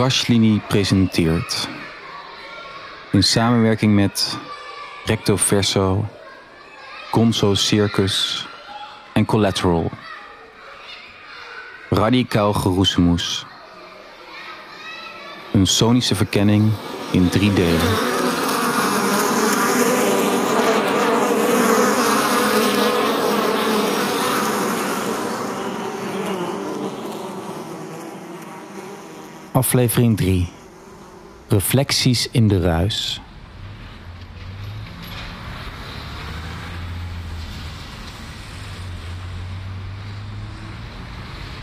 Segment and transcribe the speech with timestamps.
[0.00, 1.68] Trashlinie presenteert.
[3.12, 4.38] In samenwerking met
[5.04, 6.08] Recto Verso,
[7.10, 8.46] Gonzo Circus
[9.12, 9.90] en Collateral.
[11.90, 13.46] Radicaal geroezemoes.
[15.52, 16.72] Een sonische verkenning
[17.10, 18.19] in drie delen.
[29.60, 30.48] Aflevering 3.
[31.48, 33.20] Reflecties in de ruis.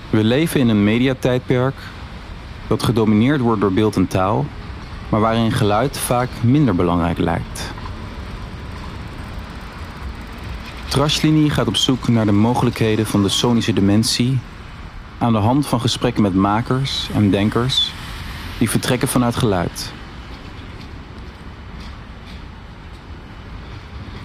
[0.10, 1.76] We leven in een mediatijdperk
[2.68, 4.46] dat gedomineerd wordt door beeld en taal,
[5.10, 7.72] maar waarin geluid vaak minder belangrijk lijkt.
[10.88, 14.40] Trashlinie gaat op zoek naar de mogelijkheden van de sonische dimensie
[15.18, 17.92] aan de hand van gesprekken met makers en denkers
[18.58, 19.94] die vertrekken vanuit geluid.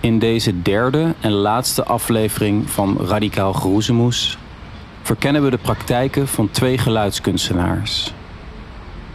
[0.01, 4.39] In deze derde en laatste aflevering van Radicaal Geroezemoes
[5.03, 8.13] verkennen we de praktijken van twee geluidskunstenaars,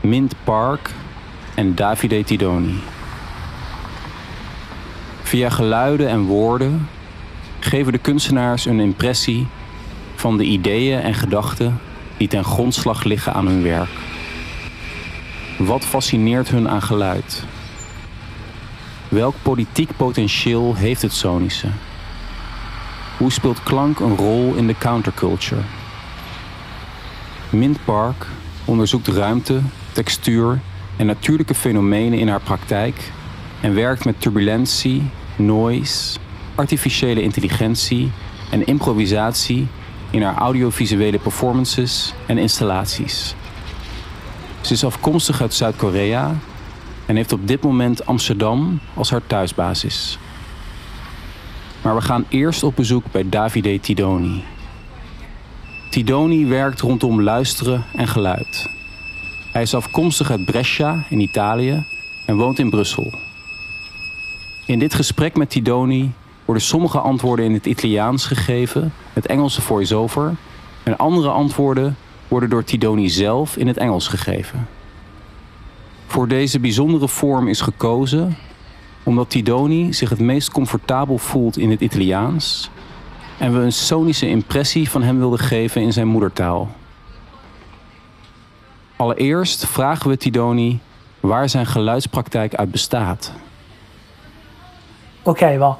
[0.01, 0.91] Mint Park
[1.55, 2.79] en Davide Tidoni.
[5.21, 6.87] Via geluiden en woorden
[7.59, 9.47] geven de kunstenaars een impressie
[10.17, 11.79] van de ideeën en gedachten
[12.17, 13.89] die ten grondslag liggen aan hun werk.
[15.57, 17.43] Wat fascineert hun aan geluid?
[19.09, 21.67] Welk politiek potentieel heeft het sonische?
[23.17, 25.61] Hoe speelt klank een rol in de counterculture?
[27.49, 28.27] Mint Park
[28.65, 29.59] onderzoekt ruimte,
[29.91, 30.59] textuur
[30.97, 33.11] en natuurlijke fenomenen in haar praktijk
[33.61, 36.19] en werkt met turbulentie, noise,
[36.55, 38.11] artificiële intelligentie
[38.49, 39.67] en improvisatie
[40.09, 43.35] in haar audiovisuele performances en installaties.
[44.61, 46.35] Ze is afkomstig uit Zuid-Korea
[47.05, 50.17] en heeft op dit moment Amsterdam als haar thuisbasis.
[51.81, 54.43] Maar we gaan eerst op bezoek bij Davide Tidoni.
[55.89, 58.69] Tidoni werkt rondom luisteren en geluid.
[59.51, 61.85] Hij is afkomstig uit Brescia in Italië
[62.25, 63.13] en woont in Brussel.
[64.65, 66.11] In dit gesprek met Tidoni
[66.47, 70.35] worden sommige antwoorden in het Italiaans gegeven, het Engelse voice-over,
[70.83, 71.97] en andere antwoorden
[72.27, 74.67] worden door Tidoni zelf in het Engels gegeven.
[76.07, 78.37] Voor deze bijzondere vorm is gekozen
[79.03, 82.69] omdat Tidoni zich het meest comfortabel voelt in het Italiaans
[83.37, 86.69] en we een sonische impressie van hem wilden geven in zijn moedertaal.
[88.95, 90.79] Allereerst vragen we Tidoni
[91.19, 93.33] waar zijn geluidspraktijk uit bestaat.
[95.23, 95.77] Ok, va.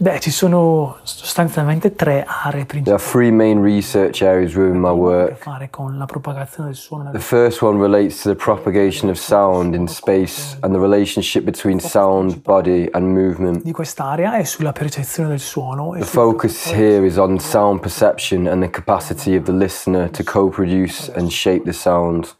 [0.00, 4.86] Beh, ci sono sostanzialmente tre aree There are three main research areas within my che
[4.86, 5.36] hanno a che work.
[5.38, 9.74] fare con la propagazione del suono The first one relates to the propagation of sound
[9.74, 13.64] in space and the relationship between sound, body, and movement.
[13.64, 18.70] di quest'area sulla percezione del suono The focus here is on sound perception and the
[18.70, 22.36] capacity of the listener to co produce and shape the sound.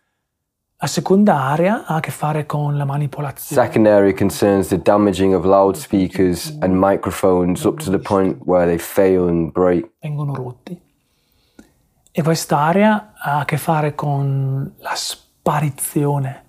[0.80, 5.34] La seconda area ha a che fare con la manipolazione Second area concerns the damaging
[5.34, 9.90] of loudspeakers and microphones up to the point where they fail and break.
[10.00, 10.80] vengono rotti.
[12.12, 16.44] E quest'area ha a che fare con la sparizione,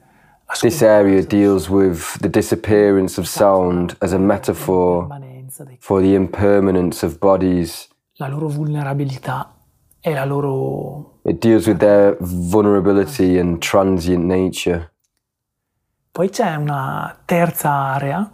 [0.45, 5.07] la This area deals with the disappearance of sound as a metaphor
[5.79, 7.87] for the impermanence of bodies.
[8.13, 9.53] la loro vulnerabilità
[10.01, 11.19] e la loro...
[11.23, 14.91] It deals with their vulnerability and transient nature.
[16.11, 18.31] Poi c'è una terza area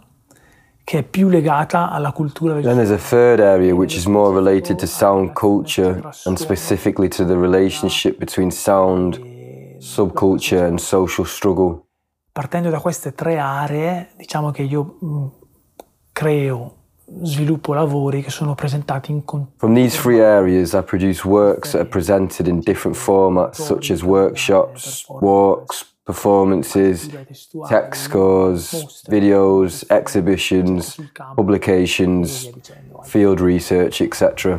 [0.82, 4.78] che è più legata alla cultura Then there's a third area which is more related
[4.78, 9.20] to sound culture and specifically to the relationship between sound,
[9.78, 11.82] subculture, and social struggle.
[12.32, 15.26] Partendo da queste tre aree, diciamo che io mh,
[16.12, 16.74] creo,
[17.22, 21.80] sviluppo lavori che sono presentati in con- From these three areas, I produce works that
[21.82, 27.08] are presented in different formats such as workshops, walks, performances,
[27.68, 30.96] text scores, videos, exhibitions,
[31.34, 32.50] publications,
[33.04, 34.58] field research, etc.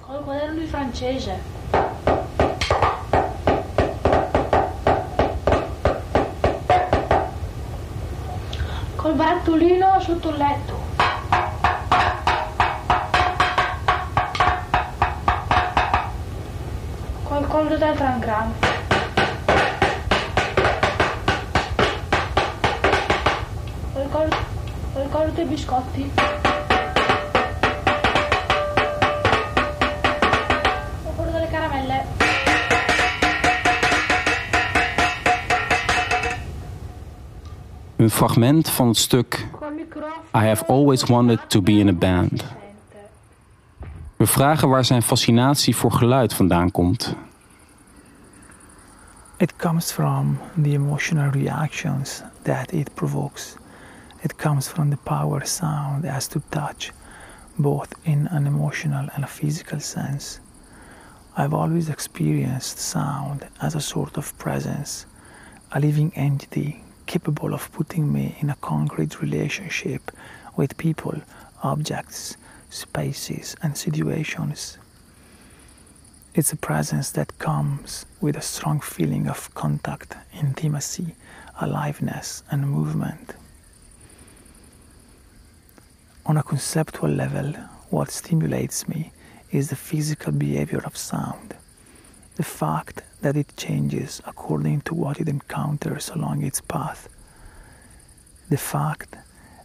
[0.00, 1.38] Col quaderno di francese.
[8.96, 10.83] Col barattolino sotto il letto.
[17.54, 18.52] komt het uit een kraan.
[25.48, 26.10] Biscotti.
[37.96, 39.46] Een fragment van het stuk
[40.36, 42.44] I have always wanted to be in a band.
[44.16, 47.16] We vragen waar zijn fascinatie voor geluid vandaan komt.
[49.44, 53.58] It comes from the emotional reactions that it provokes.
[54.22, 56.92] It comes from the power sound has to touch,
[57.58, 60.40] both in an emotional and a physical sense.
[61.36, 65.04] I've always experienced sound as a sort of presence,
[65.72, 70.10] a living entity capable of putting me in a concrete relationship
[70.56, 71.20] with people,
[71.62, 72.38] objects,
[72.70, 74.78] spaces, and situations.
[76.36, 81.14] It's a presence that comes with a strong feeling of contact, intimacy,
[81.60, 83.34] aliveness, and movement.
[86.26, 87.52] On a conceptual level,
[87.90, 89.12] what stimulates me
[89.52, 91.54] is the physical behavior of sound.
[92.34, 97.08] The fact that it changes according to what it encounters along its path.
[98.48, 99.14] The fact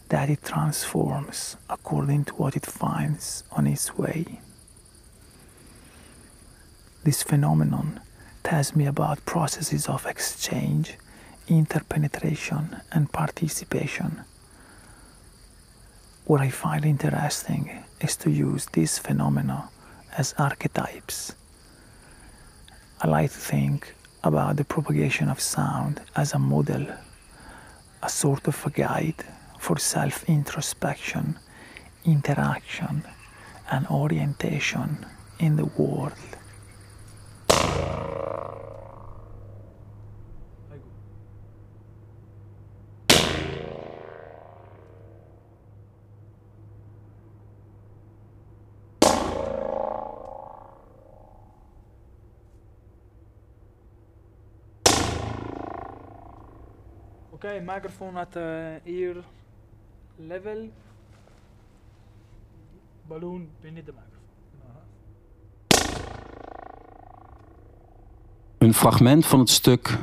[0.09, 4.39] that it transforms according to what it finds on its way.
[7.03, 8.01] This phenomenon
[8.43, 10.97] tells me about processes of exchange,
[11.47, 14.21] interpenetration, and participation.
[16.25, 19.69] What I find interesting is to use these phenomena
[20.17, 21.35] as archetypes.
[23.01, 26.85] I like to think about the propagation of sound as a model,
[28.03, 29.23] a sort of a guide
[29.57, 31.39] for self introspection,
[32.03, 33.03] interaction,
[33.71, 35.05] and orientation
[35.39, 36.38] in the world.
[57.41, 59.23] Okay, microphone at uh, ear
[60.19, 60.67] level.
[63.07, 64.18] Balloon beneath the microphone.
[68.69, 69.97] Een fragment van het stuk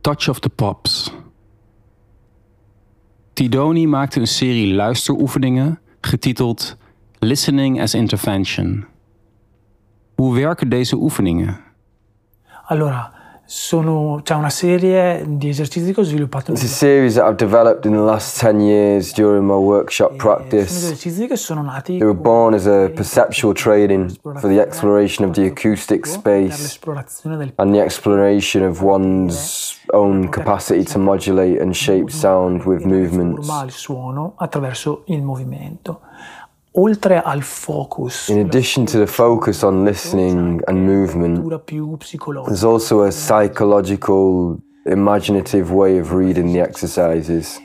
[0.00, 1.12] Touch of the Pops.
[3.32, 6.76] Tidoni maakte een serie luisteroefeningen getiteld
[7.18, 8.86] Listening as Intervention.
[10.14, 11.60] Hoe werken deze oefeningen?
[12.64, 13.12] Allora,
[13.54, 16.52] sono, c'è una serie di esercizi che ho sviluppato.
[16.52, 20.34] It's a series that I've developed in the last 10 years during my workshop Sono
[20.36, 20.74] practice.
[20.74, 25.28] esercizi che sono nati They were born as a perceptual per training for the exploration
[25.28, 26.78] of the acoustic space
[27.56, 33.46] and the exploration of one's own capacity to modulate and shape sound with movements.
[33.66, 36.00] il suono attraverso il movimento.
[36.74, 41.46] Oltre al focus, In addition to the focus on listening and movement,
[42.46, 47.60] there's also a psychological, imaginative way of reading the exercises.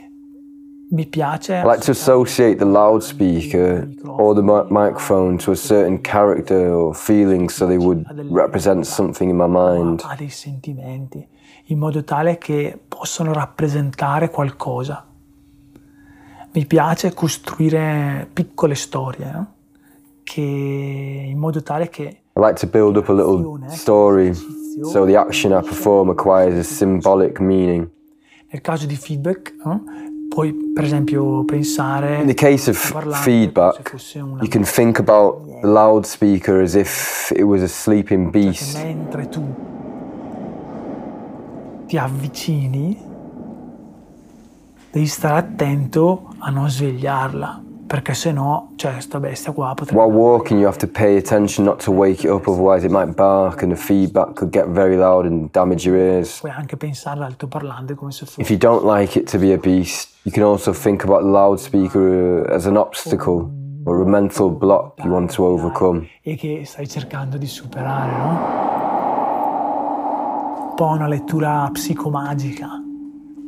[0.89, 6.93] I like to associate the loudspeaker or the mi- microphone to a certain character or
[6.93, 10.01] feeling so they would represent something in my mind.
[10.01, 11.27] ha dei sentimenti,
[11.65, 15.06] in modo tale che possano rappresentare qualcosa.
[16.57, 19.53] Mi piace costruire piccole storie, no?
[20.23, 25.15] che in modo tale che I like to build up a little story so the
[25.15, 27.87] action I perform acquires a symbolic meaning.
[28.49, 29.83] nel caso di feedback no?
[30.29, 32.75] puoi per esempio pensare In the case of
[33.21, 38.83] feedback, you can think about the loudspeaker as if it was a sleeping che beast.
[38.83, 39.43] mentre tu
[41.85, 42.99] ti avvicini
[44.89, 50.13] devi stare attento a non svegliarla perché se no cioè sta bestia qua potrebbe While
[50.13, 53.61] walking, you have to pay attention not to wake it up, otherwise, it might bark
[53.63, 56.39] and the feedback could get very loud and damage your ears.
[56.41, 59.57] puoi anche pensare all'altoparlante come se fosse If you don't like it to be a
[59.57, 63.49] beast, you can also think about the loudspeaker uh, as an obstacle
[63.85, 66.09] or a mental block you want to overcome.
[66.21, 68.65] e che stai cercando di superare, no?
[70.69, 72.67] Un po' una lettura psicomagica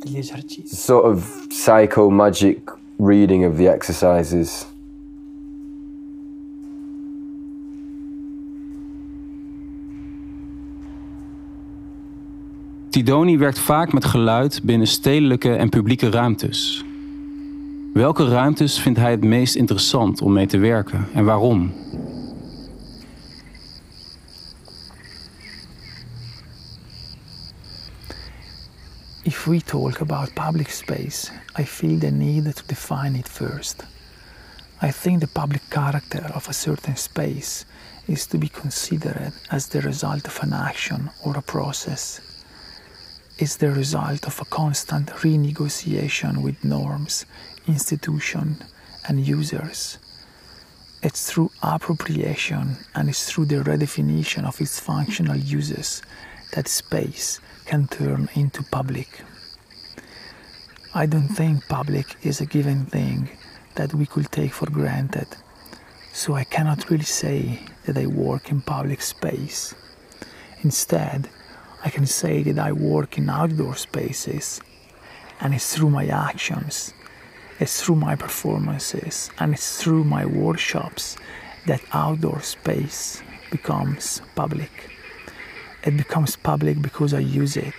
[0.02, 0.74] degli esercizi.
[0.74, 4.66] Sort of psycho magic reading of the exercises.
[12.88, 16.84] Tidoni werkt vaak met geluid binnen stedelijke en publieke ruimtes.
[17.92, 21.72] Welke ruimtes vindt hij het meest interessant om mee te werken en waarom?
[29.22, 33.82] If we talk about public space, I feel the need to define it first.
[34.80, 37.66] I think the public character of a certain space
[38.08, 42.22] is to be considered as the result of an action or a process.
[43.36, 47.26] It's the result of a constant renegotiation with norms,
[47.68, 48.62] institutions,
[49.06, 49.98] and users.
[51.02, 56.00] It's through appropriation and it's through the redefinition of its functional uses
[56.52, 59.22] that space can turn into public.
[60.92, 63.30] I don't think public is a given thing
[63.76, 65.28] that we could take for granted,
[66.12, 69.74] so I cannot really say that I work in public space.
[70.62, 71.28] Instead,
[71.84, 74.60] I can say that I work in outdoor spaces,
[75.40, 76.92] and it's through my actions,
[77.60, 81.16] it's through my performances, and it's through my workshops
[81.66, 84.89] that outdoor space becomes public.
[85.82, 87.74] It becomes public because I use it.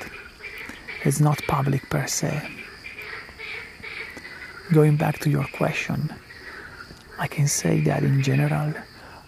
[1.03, 2.41] It's not public per se.
[4.73, 6.13] Going back to your question,
[7.19, 8.73] I can say that in general,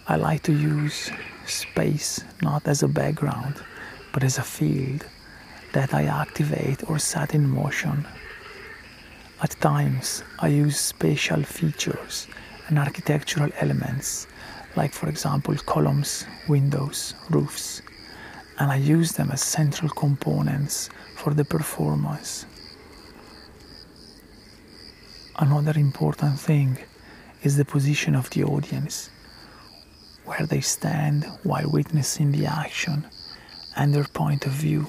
[0.08, 1.10] I like to use
[1.46, 3.62] space not as a background
[4.14, 5.04] but as a field
[5.72, 8.06] that I activate or set in motion.
[9.42, 12.28] At times, I use spatial features
[12.68, 14.28] and architectural elements,
[14.76, 17.73] like, for example, columns, windows, roofs,
[18.58, 22.46] and I use them as central components for the performance.
[25.36, 26.78] Another important thing
[27.42, 29.10] is the position of the audience,
[30.24, 33.04] where they stand while witnessing the action
[33.76, 34.86] and their point of view.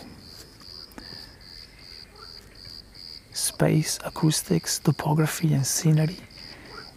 [3.34, 6.20] Space, acoustics, topography, and scenery,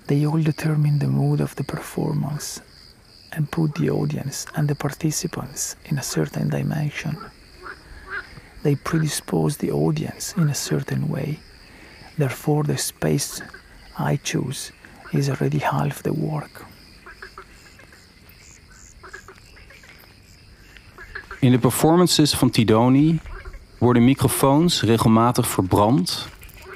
[0.06, 2.60] they all determine the mood of the performance
[3.38, 7.16] and put the audience and the participants in a certain dimension.
[8.62, 11.38] They predispose the audience in a certain way.
[12.16, 13.40] Therefore, the space
[13.98, 14.72] I choose
[15.12, 16.66] is already half the work.
[21.40, 23.20] In de performances van Tidoni
[23.78, 26.28] worden microfoons regelmatig verbrand,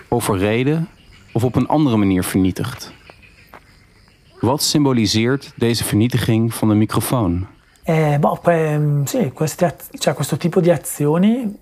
[0.09, 0.88] overreden
[1.33, 2.92] of op een andere manier vernietigd.
[4.43, 7.47] Wat symboliseert deze vernietiging van de microfoon?
[7.83, 11.59] Eh, boh, ehm, sì, queste, cioè, questo tipo di azioni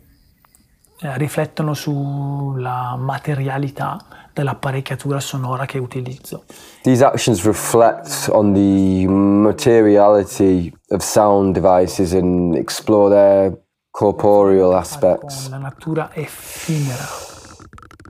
[0.99, 4.01] eh, riflettono sulla materialità
[4.33, 6.45] dell'apparecchiatura sonora che utilizzo.
[6.83, 13.59] These actions reflect on the materiality of sound devices and explore their
[13.91, 15.49] corporeal aspects.
[15.51, 17.30] La natura effimera.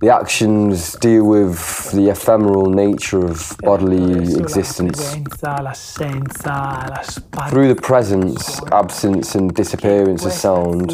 [0.01, 5.13] The actions deal with the ephemeral nature of bodily existence.
[7.51, 10.91] Through the presence, absence, and disappearance of sound,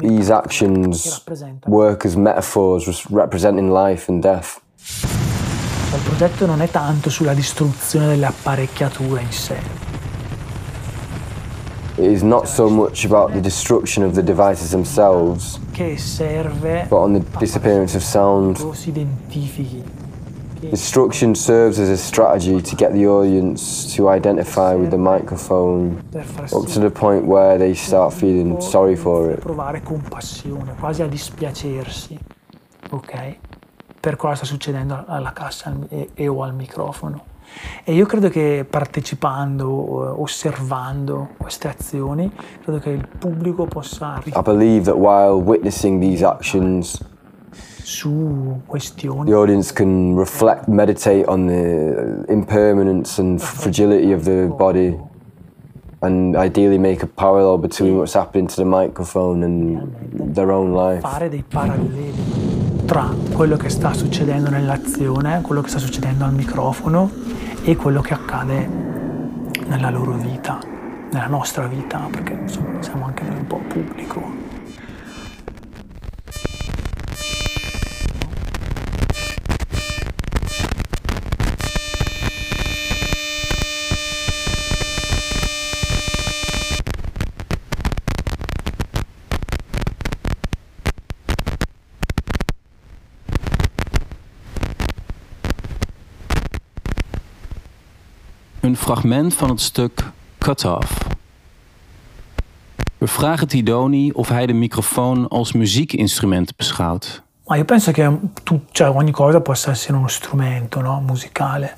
[0.00, 1.24] these actions
[1.66, 4.60] work as metaphors representing life and death.
[5.94, 9.56] Il progetto non è tanto sulla distruzione delle apparecchiature in sé,
[11.98, 17.20] It is not so much about the destruction of the devices themselves, but on the
[17.38, 18.56] disappearance of sound.
[20.70, 26.66] Destruction serves as a strategy to get the audience to identify with the microphone up
[26.68, 29.40] to the point where they start feeling sorry for it.
[29.40, 32.18] provare compassione, quasi a dispiacersi,
[32.90, 33.38] ok?
[34.00, 37.31] Per cosa sta succedendo alla cassa e, e o al microfono.
[37.84, 42.30] E io credo che partecipando, eh, osservando queste azioni,
[42.62, 47.00] credo che il pubblico possa I believe that while witnessing these actions,
[47.82, 54.96] su questioni the audience can reflect, meditate on the impermanence and fragility of the body,
[56.00, 61.00] and ideally make a parallel between what's happening to the microphone and their own life.
[61.00, 62.50] fare dei paralleli
[62.86, 67.10] tra quello che sta succedendo nell'azione, quello che sta succedendo al microfono
[67.64, 68.68] e quello che accade
[69.66, 70.58] nella loro vita,
[71.10, 74.41] nella nostra vita, perché insomma siamo anche noi un po' pubblico.
[98.82, 100.98] Fragment van het stuk Cut Off.
[102.98, 107.22] We vragen Tidoni of hij de microfoon als muziekinstrument beschouwt.
[107.46, 111.00] Ma io penso che tu, cioè, ogni cosa possa essere uno strumento no?
[111.00, 111.74] musicale.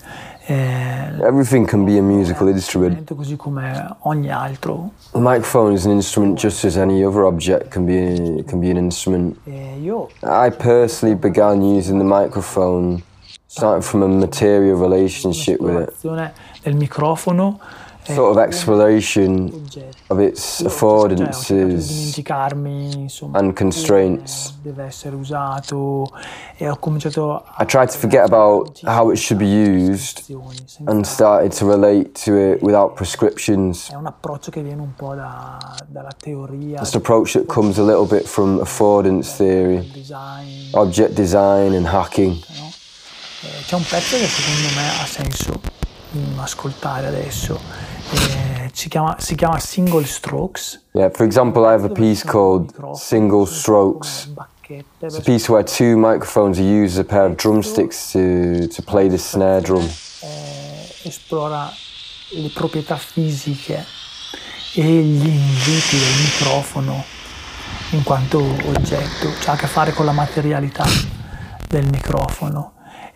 [0.47, 3.15] Eh, Everything can be a musical instrument.
[3.15, 4.91] così come ogni altro.
[5.13, 8.77] The microphone is an instrument just as any other object can be can be an
[8.77, 9.37] instrument.
[9.45, 13.03] E io I personally began using the microphone
[13.47, 16.33] starting from a material relationship with it.
[16.65, 17.61] Del microfono
[18.07, 19.51] sort of exploration
[20.09, 22.23] of its Io, cioè, ho cercato di affordances
[23.33, 24.55] and constraints.
[24.61, 26.11] deve essere usato
[26.59, 30.23] ho cominciato a I tried to forget about how it should be used
[30.85, 33.91] and started to relate to it without prescriptions.
[33.91, 37.83] È un approccio che viene un po' da- dalla teoria This approach that comes a
[37.83, 39.91] little bit from affordance theory,
[40.73, 42.35] object design, and hacking.
[42.37, 45.83] Eh, c'è un pezzo che secondo me ha senso
[46.37, 47.59] ascoltare adesso.
[48.11, 50.87] Eh, si, chiama, si chiama Single Strokes.
[50.93, 54.31] Yeah, for example, I have a piece called Single Strokes.
[54.67, 58.83] It's a piece where two microphones are used as a pair of drumsticks to, to
[58.83, 59.87] play the snare drum.
[60.25, 61.71] eh, esplora
[62.31, 63.85] le proprietà fisiche
[64.75, 67.05] e gli inviti del microfono
[67.91, 70.85] in quanto oggetto, cioè ha a che fare con la materialità
[71.69, 72.73] del microfono.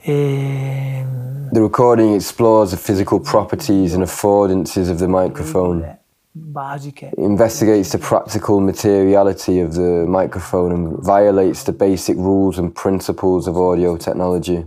[0.08, 1.04] E,
[1.52, 5.84] The recording explores the physical properties and affordances of the microphone.
[7.18, 13.58] investigates the practical materiality of the microphone and violates the basic rules and principles of
[13.58, 14.64] audio technology.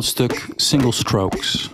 [0.00, 1.70] Het stuk Single Strokes.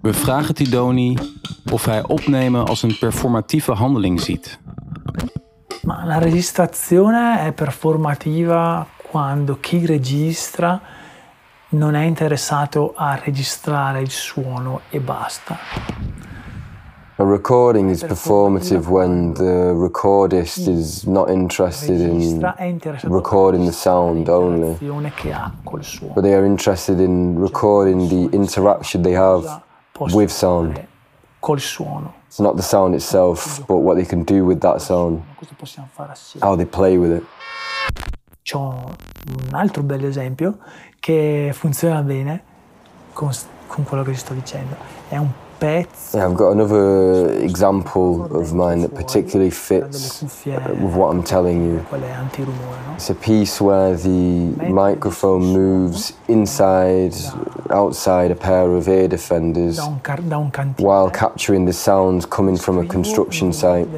[0.00, 1.16] We vragen Tidoni
[1.72, 4.58] of hij opnemen als een performatieve handeling ziet.
[5.82, 10.80] Ma la registrazione è performativa quando chi registra
[11.68, 15.58] non è interessato a registrare il suono e basta.
[17.20, 22.40] A recording is performative when the recordist is not interested in
[23.02, 24.78] recording the sound only,
[26.14, 29.64] but they are interested in recording the interaction they have
[29.98, 30.80] with sound.
[31.42, 35.24] It's not the sound itself, but what they can do with that sound,
[36.40, 37.24] how they play with it.
[38.44, 38.94] C'ho
[39.26, 40.58] un altro bello esempio
[41.00, 42.44] che funziona bene
[43.12, 43.32] con,
[43.66, 44.76] con quello che vi sto dicendo.
[45.08, 45.28] È un
[46.14, 51.84] Yeah, I've got another example of mine that particularly fits with what I'm telling you.
[51.88, 52.94] quelle antirumore, no?
[52.94, 57.12] It's a piece where the microphone moves inside,
[57.70, 60.86] outside a pair of ear defenders Da un, car- da un cantine.
[60.86, 63.88] while capturing the sounds coming from a construction site.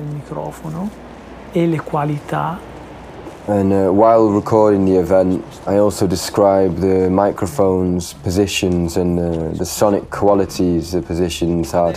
[3.49, 9.65] And uh, while recording the event, I also describe the microphone's positions and uh, the
[9.65, 11.97] sonic qualities the positions had.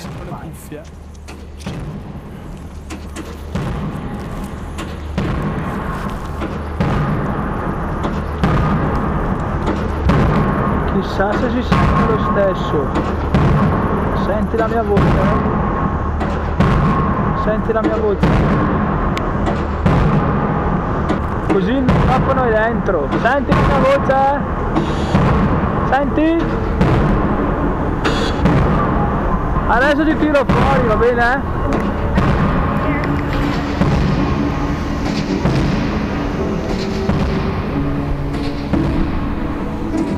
[10.93, 12.88] Chissà se si sente lo stesso.
[14.25, 15.03] Senti la mia voce.
[17.43, 18.83] Senti la mia voce.
[21.53, 23.07] Così microfono è dentro.
[23.21, 24.39] Senti mia voce?
[25.91, 26.43] Senti?
[29.67, 31.41] Adesso ti tiro fuori, va bene?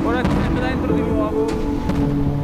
[0.05, 2.34] Ora ti metto dentro di nuovo.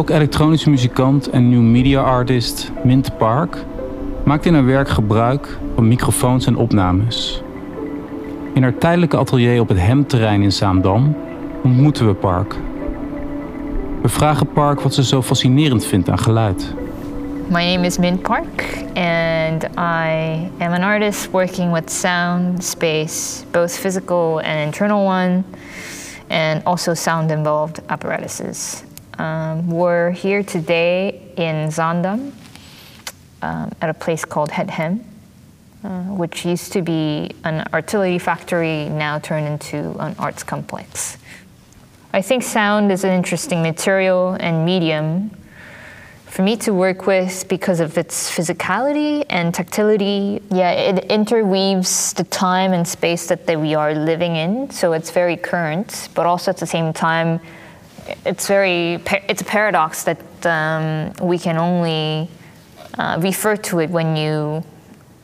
[0.00, 3.64] Ook elektronische muzikant en new media artist Mint Park
[4.24, 7.42] maakt in haar werk gebruik van microfoons en opnames.
[8.54, 11.16] In haar tijdelijke atelier op het Hemterrein in Zaandam
[11.62, 12.56] ontmoeten we Park.
[14.02, 16.74] We vragen Park wat ze zo fascinerend vindt aan geluid.
[17.48, 23.78] My name is Min Park, and I am an artist working with sound, space, both
[23.78, 25.42] physical and internal one,
[26.28, 28.88] and also sound involved apparatuses.
[29.20, 32.32] Um, we're here today in Zaandam
[33.42, 35.04] um, at a place called Hedhem,
[35.84, 41.18] uh, which used to be an artillery factory, now turned into an arts complex.
[42.14, 45.36] I think sound is an interesting material and medium
[46.24, 50.40] for me to work with because of its physicality and tactility.
[50.50, 55.10] Yeah, it interweaves the time and space that, that we are living in, so it's
[55.10, 57.38] very current, but also at the same time,
[58.24, 62.28] it's very it's a paradox that um, we can only
[62.98, 64.64] uh, refer to it when you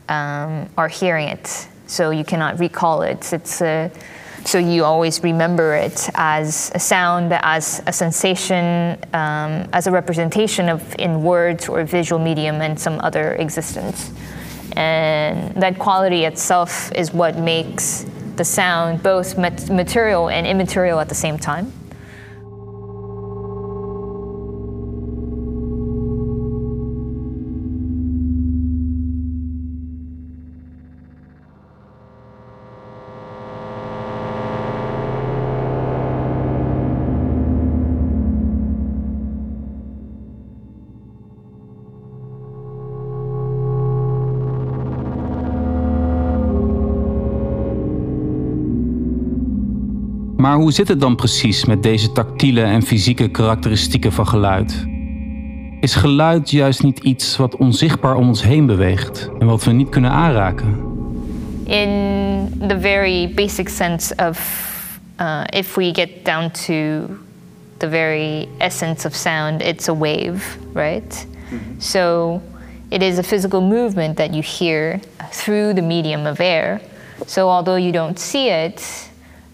[0.09, 3.33] um, are hearing it, so you cannot recall it.
[3.33, 3.91] It's a
[4.45, 10.69] so you always remember it as a sound, as a sensation, um, as a representation
[10.69, 14.09] of in words or visual medium and some other existence.
[14.77, 18.05] And that quality itself is what makes
[18.37, 21.73] the sound both material and immaterial at the same time.
[50.57, 54.85] Maar hoe zit het dan precies met deze tactiele en fysieke karakteristieken van geluid?
[55.81, 59.89] Is geluid juist niet iets wat onzichtbaar om ons heen beweegt en wat we niet
[59.89, 60.67] kunnen aanraken?
[61.63, 61.89] In
[62.67, 64.39] the very basic sense of
[65.19, 66.73] uh, if we get down to
[67.77, 71.27] the very essence of sound, it's a wave, right?
[71.49, 71.81] Mm -hmm.
[71.81, 72.41] So
[72.89, 74.99] it is a physical movement that you hear
[75.31, 76.81] through the medium of air.
[77.25, 79.09] So although you don't see it,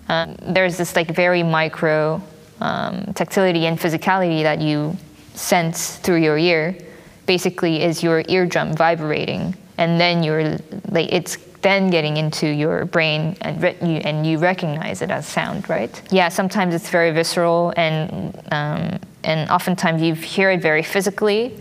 [0.09, 2.21] um, there's this like very micro
[2.61, 4.95] um, tactility and physicality that you
[5.33, 6.77] sense through your ear.
[7.25, 10.57] Basically, is your eardrum vibrating, and then you're
[10.89, 15.69] like it's then getting into your brain and, you, and you recognize it as sound,
[15.69, 16.01] right?
[16.11, 21.57] Yeah, sometimes it's very visceral, and um, and oftentimes you hear it very physically,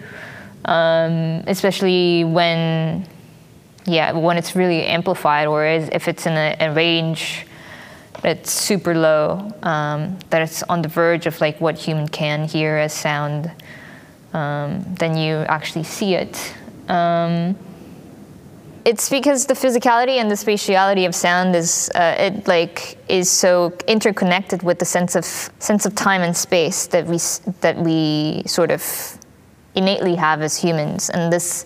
[0.65, 3.07] um, especially when
[3.85, 7.47] yeah when it's really amplified or is, if it's in a, a range
[8.25, 12.77] it's super low, um, that it's on the verge of like what human can hear
[12.77, 13.51] as sound,
[14.33, 16.55] um, then you actually see it.
[16.89, 17.57] Um,
[18.85, 23.73] it's because the physicality and the spatiality of sound is uh, it like is so
[23.87, 27.19] interconnected with the sense of sense of time and space that we
[27.61, 28.83] that we sort of
[29.75, 31.65] innately have as humans, and this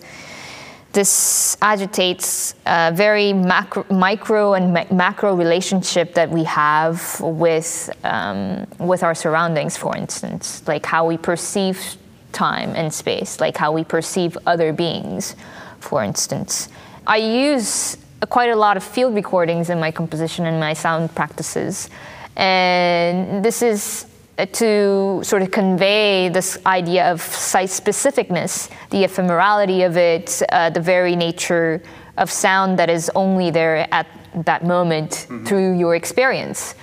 [0.93, 8.65] this agitates a very macro, micro and ma- macro relationship that we have with, um,
[8.79, 11.97] with our surroundings, for instance, like how we perceive
[12.31, 15.35] time and space, like how we perceive other beings,
[15.79, 16.69] for instance.
[17.05, 17.97] I use
[18.29, 21.89] quite a lot of field recordings in my composition and my sound practices.
[22.35, 24.06] And this is
[24.45, 30.79] to sort of convey this idea of site specificness, the ephemerality of it, uh, the
[30.79, 31.81] very nature
[32.17, 34.07] of sound that is only there at
[34.45, 35.45] that moment mm-hmm.
[35.45, 36.75] through your experience.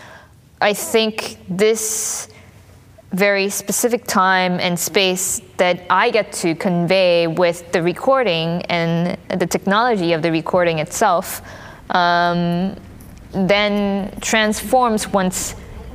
[0.60, 2.28] I think this
[3.12, 9.46] very specific time and space that I get to convey with the recording and the
[9.46, 11.42] technology of the recording itself
[11.90, 12.74] um,
[13.30, 15.54] then transforms once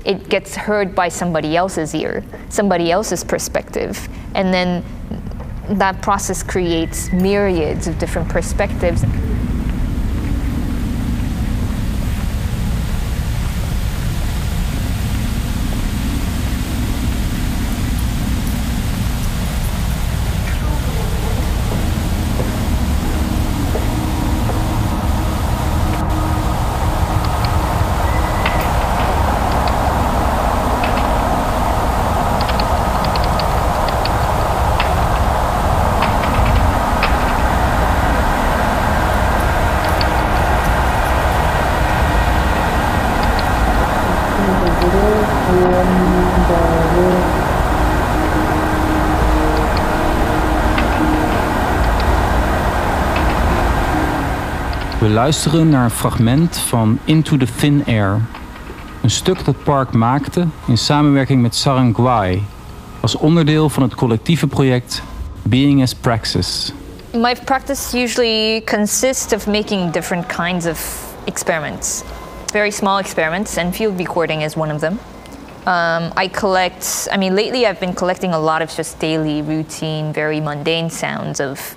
[0.10, 4.10] it gets heard by somebody else's ear, somebody else's perspective.
[4.34, 4.84] And then
[5.78, 9.04] that process creates myriads of different perspectives.
[55.20, 58.22] Luisteren naar een fragment van Into the Thin Air.
[59.02, 62.44] Een stuk dat Park maakte in samenwerking met Sarang Gwai
[63.00, 65.02] als onderdeel van het collectieve project
[65.44, 66.74] Being as Praxis.
[67.14, 72.04] My practice usually consists of making different kinds of experiments,
[72.52, 75.00] very small experiments, and field recording is one of them.
[75.66, 80.14] Um, I collect, I mean, lately I've been collecting a lot of just daily, routine,
[80.14, 81.76] very mundane sounds of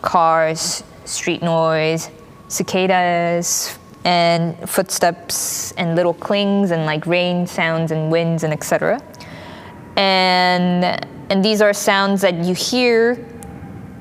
[0.00, 2.08] cars, street noise,
[2.48, 9.00] cicadas, and footsteps, and little clings, and like rain sounds, and winds, and etc.
[9.96, 10.84] And,
[11.30, 13.24] and these are sounds that you hear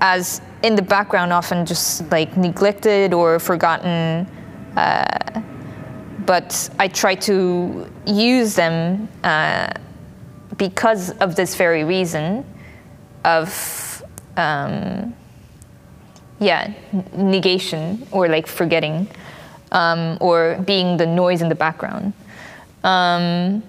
[0.01, 4.27] as in the background, often just like neglected or forgotten.
[4.75, 5.41] Uh,
[6.25, 9.71] but I try to use them uh,
[10.57, 12.45] because of this very reason
[13.23, 14.03] of
[14.35, 15.15] um,
[16.43, 16.71] yeah
[17.13, 19.07] negation or like forgetting
[19.71, 22.13] um, or being the noise in the background
[22.83, 23.63] um,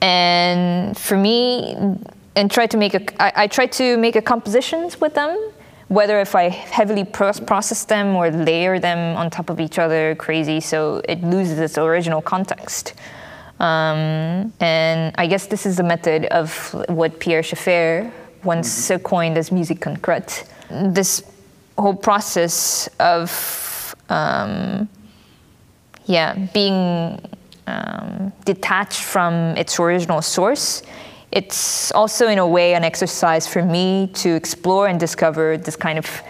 [0.00, 1.74] and for me
[2.36, 5.36] and try to make a I, I try to make a compositions with them
[5.88, 10.60] whether if I heavily process them or layer them on top of each other crazy
[10.60, 12.94] so it loses its original context.
[13.58, 18.12] Um, and I guess this is the method of what Pierre Schaeffer
[18.44, 19.02] once mm-hmm.
[19.02, 20.46] coined as musique concrète.
[20.70, 21.22] This
[21.82, 24.88] whole process of, um,
[26.06, 27.20] yeah, being
[27.66, 30.82] um, detached from its original source
[31.30, 35.98] it's also, in a way, an exercise for me to explore and discover this kind
[35.98, 36.22] of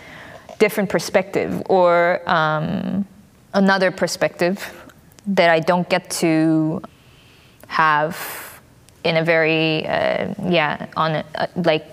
[0.59, 3.07] different perspective or um,
[3.55, 4.59] another perspective
[5.27, 6.83] that I don't get to
[7.69, 8.61] have
[9.05, 11.87] in a very, uh, yeah, on a, a, like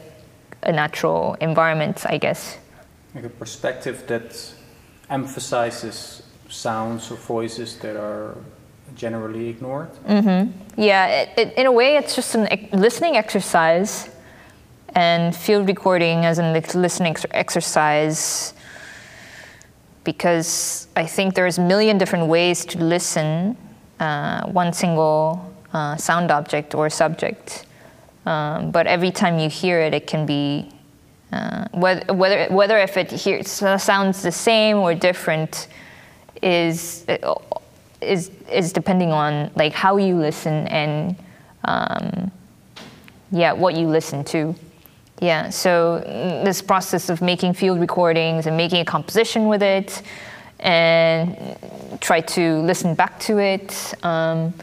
[0.64, 2.58] a natural environment, I guess.
[3.16, 4.54] Like a perspective that
[5.10, 8.36] emphasizes sounds or voices that are
[8.96, 9.90] generally ignored.
[10.08, 10.52] Mm-hmm.
[10.82, 14.10] Yeah, it, it, in a way, it's just a listening exercise,
[14.90, 18.54] and field recording as an listening ex- exercise.
[20.04, 23.58] Because I think there's a million different ways to listen
[24.00, 27.66] uh, one single uh, sound object or subject,
[28.26, 30.70] um, but every time you hear it, it can be
[31.32, 35.68] uh, whether, whether if it hears, sounds the same or different
[36.42, 37.06] is
[38.02, 41.16] is is depending on like how you listen and
[41.64, 42.32] um,
[43.32, 44.56] yeah what you listen to.
[45.22, 50.02] Yeah so mm, this process of making field recordings and making a composition with it
[50.60, 51.58] and
[52.00, 54.54] try to listen back to it um,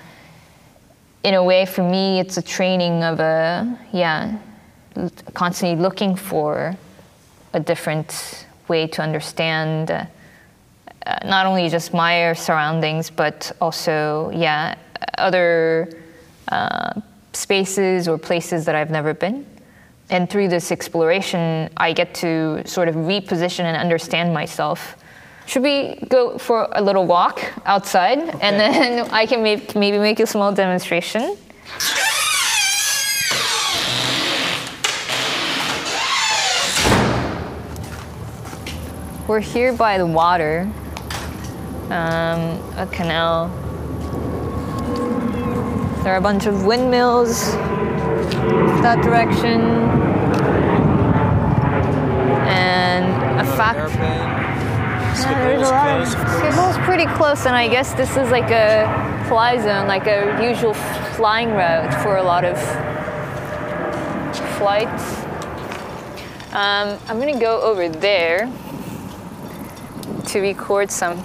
[1.24, 4.38] in a way for me it's a training of a yeah
[5.34, 6.76] constantly looking for
[7.52, 10.06] a different way to understand uh,
[11.06, 14.76] uh, not only just my surroundings, but also, yeah,
[15.18, 15.88] other
[16.48, 17.00] uh,
[17.32, 19.44] spaces or places that I've never been.
[20.10, 24.96] And through this exploration, I get to sort of reposition and understand myself.
[25.46, 28.18] Should we go for a little walk outside?
[28.18, 28.38] Okay.
[28.40, 31.36] And then I can maybe make a small demonstration.
[39.28, 40.68] We're here by the water,
[41.90, 43.46] um, a canal.
[46.02, 47.52] There are a bunch of windmills
[48.82, 49.60] that direction.
[52.50, 53.94] And a fact.
[53.94, 59.56] Yeah, there's a lot of pretty close, and I guess this is like a fly
[59.56, 60.74] zone, like a usual
[61.14, 62.58] flying route for a lot of
[64.58, 65.22] flights.
[66.52, 68.52] Um, I'm gonna go over there
[70.26, 71.22] to record some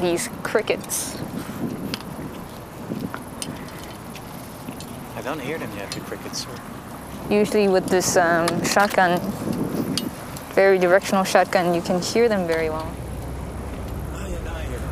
[0.00, 1.16] these crickets.
[5.16, 6.50] I don't hear them yet, the crickets, sir.
[7.30, 9.20] Usually with this um, shotgun,
[10.52, 12.92] very directional shotgun, you can hear them very well.
[14.12, 14.90] Yeah, I hear them.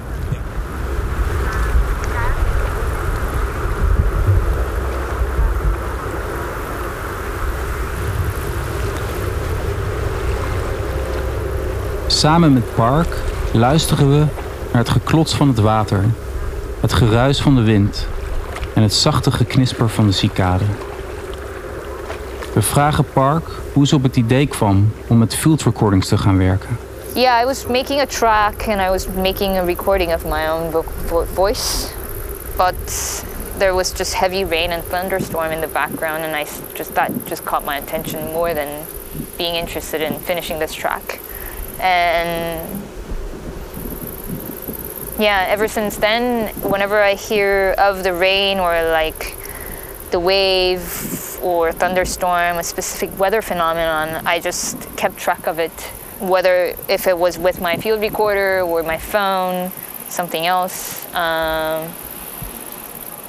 [12.08, 14.26] Samen met Park luisteren we
[14.72, 16.04] naar het geklots van het water,
[16.80, 18.06] het geruis van de wind
[18.74, 20.64] en het zachte geknisper van de cicade.
[22.52, 26.38] We vragen Park hoe ze op het idee kwam om met field recordings te gaan
[26.38, 26.78] werken.
[27.14, 30.70] Yeah, I was making a track and I was making a recording of my own
[30.70, 31.88] vo voice,
[32.56, 32.74] but
[33.58, 37.44] there was just heavy rain and thunderstorm in the background, and I just that just
[37.44, 38.68] caught my attention more than
[39.36, 41.20] being interested in finishing this track.
[41.80, 42.81] And
[45.18, 49.37] yeah, ever since then, whenever I hear of the rain or like
[50.11, 55.72] the wave or thunderstorm, a specific weather phenomenon, I just kept track of it.
[56.20, 59.70] Whether if it was with my field recorder or my phone,
[60.09, 61.90] something else, um,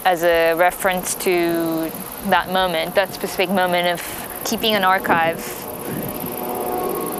[0.05, 1.91] as a reference to
[2.25, 5.39] that moment, that specific moment of keeping an archive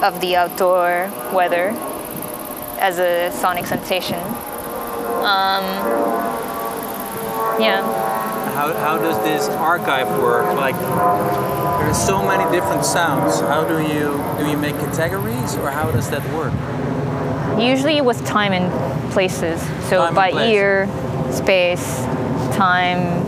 [0.04, 1.70] of the outdoor weather
[2.80, 4.20] as a sonic sensation.
[5.22, 5.64] Um,
[7.62, 7.82] yeah.
[8.54, 10.56] How, how does this archive work?
[10.56, 13.40] Like, there are so many different sounds.
[13.42, 16.54] How do you do you make categories, or how does that work?
[17.60, 19.62] Usually with time and places.
[19.90, 20.50] So Time by place.
[20.54, 20.88] ear,
[21.32, 21.98] space,
[22.56, 23.26] time.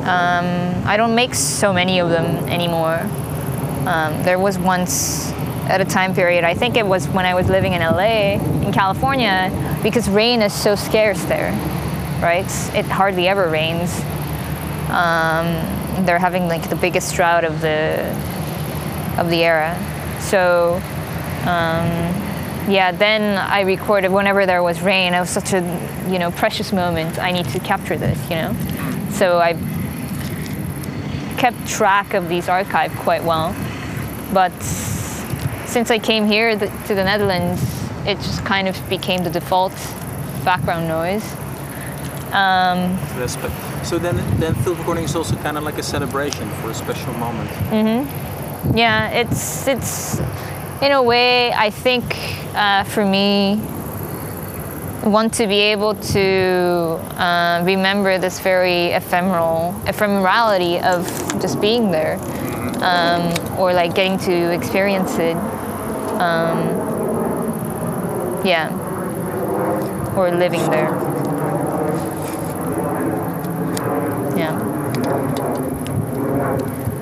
[0.00, 3.00] Um, I don't make so many of them anymore.
[3.88, 5.32] Um, there was once
[5.68, 8.34] at a time period, I think it was when I was living in LA,
[8.66, 9.50] in California,
[9.82, 11.50] because rain is so scarce there,
[12.22, 12.46] right?
[12.74, 13.92] It hardly ever rains.
[14.90, 18.04] Um, they're having like the biggest drought of the
[19.18, 19.74] of the era.
[20.20, 20.74] So
[21.42, 21.88] um,
[22.68, 25.14] yeah, then I recorded whenever there was rain.
[25.14, 25.60] It was such a
[26.08, 27.18] you know precious moment.
[27.18, 28.56] I need to capture this, you know.
[29.10, 29.54] So I
[31.38, 33.54] kept track of these archive quite well.
[34.32, 34.52] But
[35.66, 37.60] since I came here to the Netherlands,
[38.06, 39.72] it just kind of became the default
[40.44, 41.24] background noise.
[42.32, 43.54] Um, Respect.
[43.84, 47.12] So then, then field recording is also kind of like a celebration for a special
[47.14, 47.50] moment.
[48.74, 50.18] yeah, it's it's
[50.82, 52.04] in a way I think
[52.54, 53.60] uh, for me
[55.04, 61.06] want to be able to uh, remember this very ephemeral ephemerality of
[61.40, 62.18] just being there
[62.82, 65.36] um, or like getting to experience it
[66.20, 66.58] um,
[68.44, 68.70] yeah.
[70.16, 70.88] Or living there.
[74.36, 74.58] Yeah.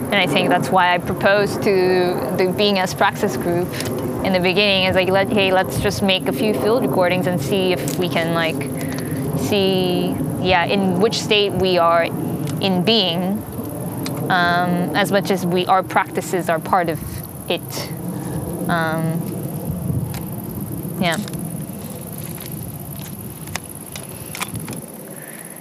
[0.07, 3.68] And I think that's why I proposed to the Being as Praxis group
[4.24, 7.40] in the beginning is like, let, hey, let's just make a few field recordings and
[7.40, 8.57] see if we can like
[9.40, 13.42] see, yeah, in which state we are in being,
[14.31, 17.00] um, as much as we our practices are part of
[17.50, 17.92] it.
[18.68, 19.20] Um,
[21.00, 21.16] yeah.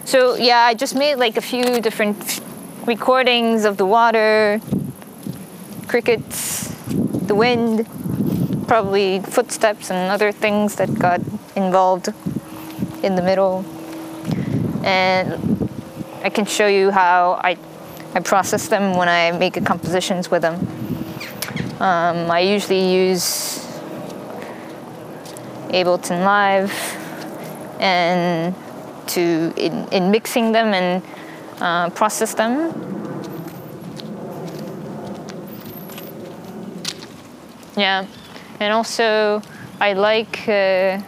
[0.06, 2.40] So yeah, I just made like a few different
[2.86, 4.62] recordings of the water,
[5.88, 7.88] crickets, the wind,
[8.68, 11.22] probably footsteps and other things that got
[11.56, 12.10] involved
[13.04, 13.66] in the middle.
[14.84, 15.70] And
[16.24, 17.58] I can show you how I,
[18.14, 20.93] I process them when I make compositions with them.
[21.84, 23.60] Um, I usually use
[25.68, 26.72] Ableton Live
[27.78, 28.56] and
[29.08, 31.04] to in, in mixing them and
[31.60, 32.72] uh, process them.
[37.76, 38.06] Yeah,
[38.62, 39.42] and also
[39.82, 41.02] I like uh,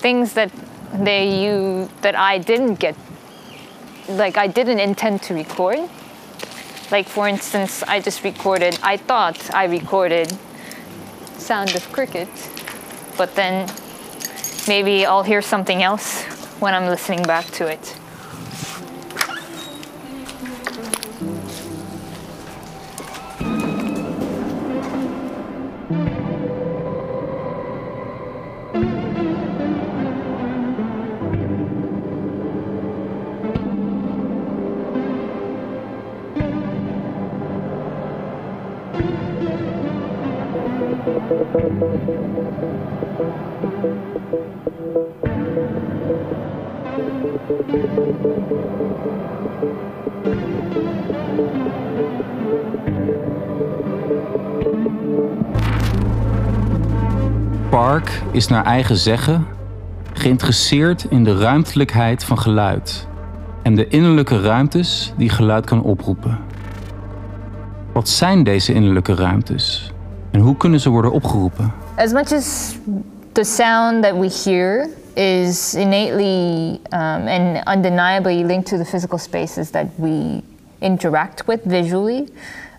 [0.00, 0.52] things that
[0.92, 2.96] they you that I didn't get,
[4.10, 5.88] like I didn't intend to record.
[6.90, 8.78] Like for instance, I just recorded.
[8.82, 10.32] I thought I recorded
[11.36, 12.48] sound of crickets,
[13.16, 13.70] but then
[14.66, 16.22] maybe I'll hear something else
[16.60, 17.97] when I'm listening back to it.
[57.70, 59.46] Park is naar eigen zeggen
[60.12, 63.06] geïnteresseerd in de ruimtelijkheid van geluid
[63.62, 66.38] en de innerlijke ruimtes die geluid kan oproepen.
[67.92, 69.92] Wat zijn deze innerlijke ruimtes
[70.30, 71.72] en hoe kunnen ze worden opgeroepen?
[71.96, 72.76] As much as
[73.38, 79.70] the sound that we hear is innately um, and undeniably linked to the physical spaces
[79.70, 80.42] that we
[80.80, 82.28] interact with visually,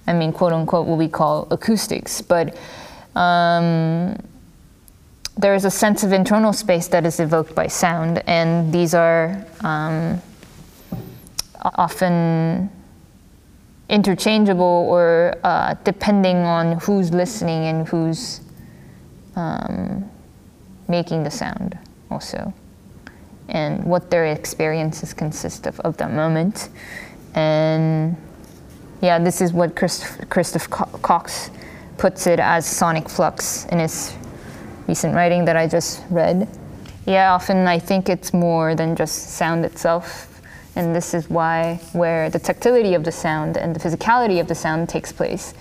[0.06, 2.58] I mean, quote unquote, what we call acoustics, but
[3.16, 4.18] um,
[5.38, 9.46] there is a sense of internal space that is evoked by sound, and these are
[9.62, 10.22] um,
[11.64, 12.70] often
[13.88, 18.42] interchangeable or uh, depending on who's listening and who's
[19.38, 20.04] um,
[20.90, 21.78] making the sound
[22.12, 22.54] also.
[23.50, 26.70] and what their experiences consist of of that moment.
[27.36, 28.16] And
[29.02, 31.50] yeah, this is what Christoph, Christoph Co- Cox
[31.98, 34.14] puts it as sonic flux in his
[34.88, 36.48] recent writing that I just read.
[37.06, 40.28] Yeah, often I think it's more than just sound itself.
[40.76, 44.56] And this is why, where the tactility of the sound and the physicality of the
[44.56, 45.54] sound takes place,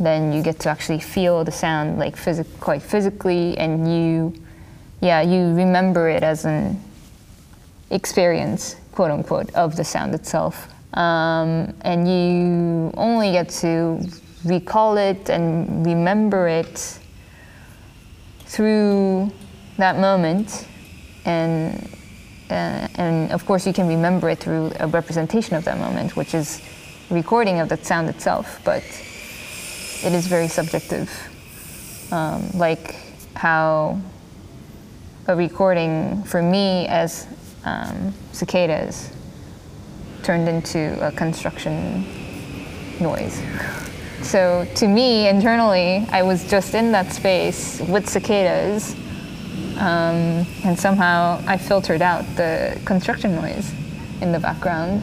[0.00, 4.32] then you get to actually feel the sound like phys- quite physically, and you,
[5.02, 6.80] yeah, you remember it as an
[7.90, 10.68] experience, quote unquote, of the sound itself.
[10.94, 14.00] Um, and you only get to
[14.44, 17.00] recall it and remember it
[18.46, 19.32] through
[19.76, 20.68] that moment.
[21.24, 21.88] And
[22.48, 26.34] uh, and of course you can remember it through a representation of that moment which
[26.34, 26.60] is
[27.10, 28.60] recording of that sound itself.
[28.64, 28.84] But
[30.04, 31.10] it is very subjective.
[32.12, 32.94] Um, like
[33.34, 33.98] how
[35.26, 37.26] a recording for me as
[37.64, 39.10] um, cicadas
[40.22, 42.04] turned into a construction
[43.00, 43.40] noise
[44.22, 48.94] so to me internally i was just in that space with cicadas
[49.78, 53.72] um, and somehow I filtered out the construction noise
[54.20, 55.02] in the background.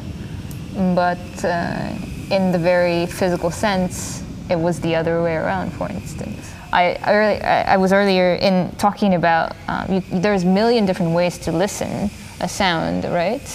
[0.95, 1.91] But uh,
[2.31, 6.53] in the very physical sense, it was the other way around, for instance.
[6.71, 11.37] I, early, I was earlier in talking about um, you, there's a million different ways
[11.39, 12.09] to listen
[12.41, 13.47] a sound, right?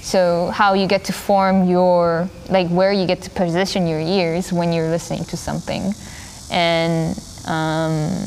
[0.00, 4.52] So how you get to form your like where you get to position your ears
[4.52, 5.92] when you're listening to something,
[6.50, 7.16] and
[7.46, 8.26] um,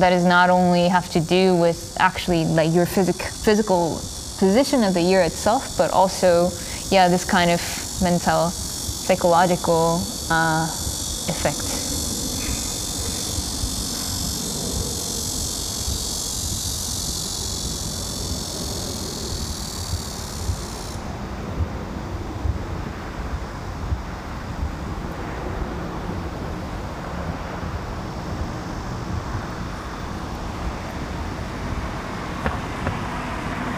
[0.00, 4.00] that is not only have to do with actually like your physic- physical
[4.38, 6.48] position of the ear itself, but also,
[6.90, 7.60] yeah, this kind of
[8.02, 10.66] mental, psychological uh,
[11.28, 11.83] effect.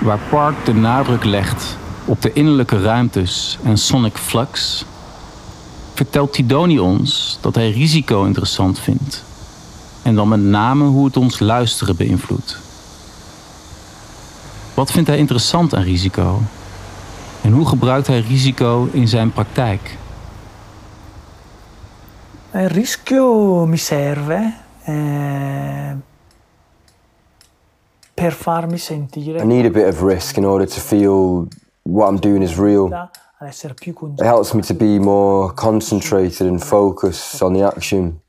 [0.06, 4.84] Waar Park de nadruk legt op de innerlijke ruimtes en sonic flux,
[5.94, 9.24] vertelt Tidoni ons dat hij risico interessant vindt.
[10.02, 12.58] En dan met name hoe het ons luisteren beïnvloedt.
[14.74, 16.42] Wat vindt hij interessant aan risico?
[17.42, 19.96] En hoe gebruikt hij risico in zijn praktijk?
[22.54, 24.52] Il rischio mi serve
[24.84, 25.90] eh,
[28.16, 31.46] per farmi sentire I need a bit of risk in order to feel
[31.82, 32.90] what I'm doing is real.
[33.38, 38.20] ad essere più It helps me to be more concentrated and focused on the action.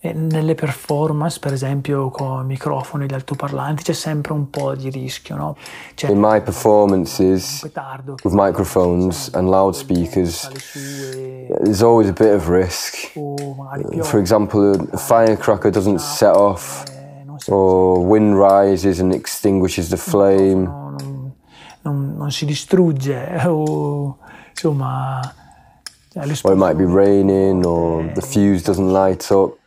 [0.00, 5.56] E nelle performance, per esempio con microfoni, altoparlanti, c'è sempre un po' di rischio, no?
[5.94, 10.48] Cioè, In my performances with microphones and loudspeakers,
[11.62, 13.12] there's always a bit of risk.
[13.14, 16.82] o magari più For example, a firecracker doesn't set off,
[17.48, 20.64] eh, or wind rises and extinguishes the flame.
[20.64, 21.32] no, non,
[21.82, 24.18] non- non si distrugge o
[24.50, 25.20] insomma
[26.12, 29.58] cioè, Or it might be raining, or the fuse doesn't light up,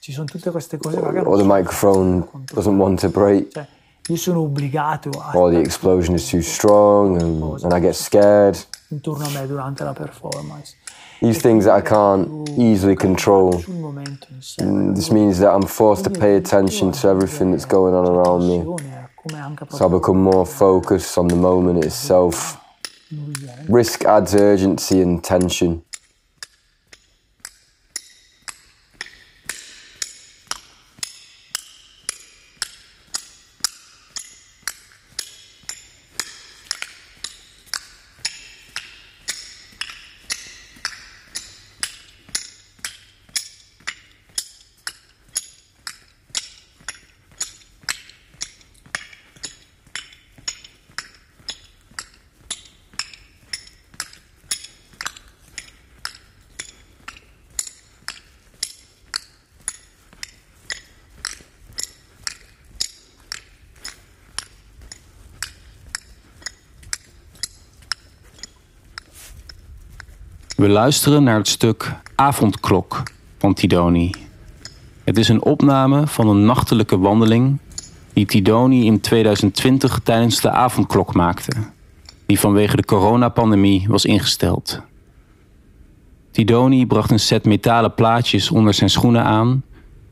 [0.00, 3.64] ci sono tutte queste cose non or the microphone doesn't want to break, cioè,
[4.08, 8.58] io sono obbligato a or the explosion is too strong and, and I get scared.
[8.88, 10.74] intorno a me durante la performance
[11.22, 13.52] These things that I can't easily control.
[13.52, 18.40] Mm, This means that I'm forced to pay attention to everything that's going on around
[18.48, 18.58] me.
[19.70, 22.58] So I become more focused on the moment itself.
[23.68, 25.82] Risk adds urgency and tension.
[70.62, 73.02] We luisteren naar het stuk Avondklok
[73.38, 74.10] van Tidoni.
[75.04, 77.58] Het is een opname van een nachtelijke wandeling
[78.12, 81.52] die Tidoni in 2020 tijdens de avondklok maakte,
[82.26, 84.80] die vanwege de coronapandemie was ingesteld.
[86.30, 89.62] Tidoni bracht een set metalen plaatjes onder zijn schoenen aan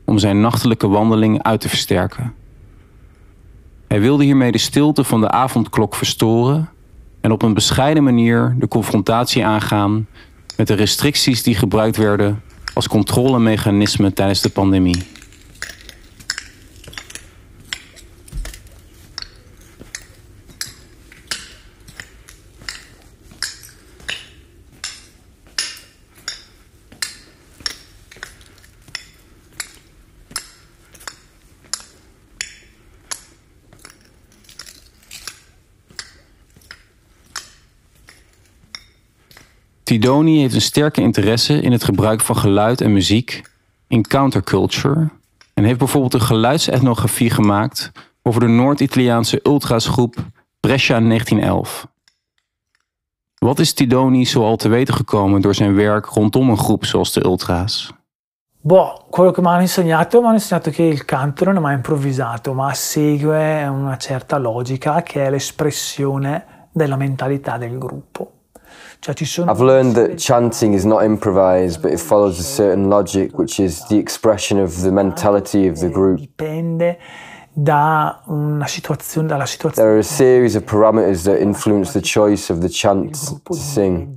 [0.05, 2.33] om zijn nachtelijke wandeling uit te versterken.
[3.87, 6.69] Hij wilde hiermee de stilte van de avondklok verstoren
[7.21, 10.07] en op een bescheiden manier de confrontatie aangaan
[10.61, 12.41] met de restricties die gebruikt werden
[12.73, 15.03] als controlemechanisme tijdens de pandemie.
[40.01, 43.41] Tidoni heeft een sterke interesse in het gebruik van geluid en muziek
[43.87, 45.09] in counterculture
[45.53, 47.91] en heeft bijvoorbeeld een geluidsethnografie gemaakt
[48.21, 50.15] over de Noord-Italiaanse ultrasgroep
[50.59, 51.87] Brescia 1911.
[53.35, 57.25] Wat is Tidoni zoal te weten gekomen door zijn werk rondom een groep zoals de
[57.25, 57.93] Ultra's?
[58.61, 61.75] Boh, quello che mi hanno insegnato, mi hanno insegnato che il canto non è mai
[61.75, 68.30] improvvisato, ma segue una certa logica che è l'espressione della mentalità del gruppo.
[69.03, 73.83] I've learned that chanting is not improvised, but it follows a certain logic, which is
[73.87, 76.19] the expression of the mentality of the group.
[76.19, 76.99] Dipende
[77.51, 78.21] da
[78.65, 79.87] situazione, dalla situazione.
[79.87, 84.15] There are a series of parameters that influence the choice of the chant to sing.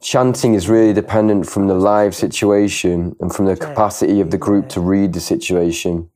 [0.00, 4.68] Chanting is really dependent from the live situation and from the capacity of the group
[4.68, 6.08] to read the situation.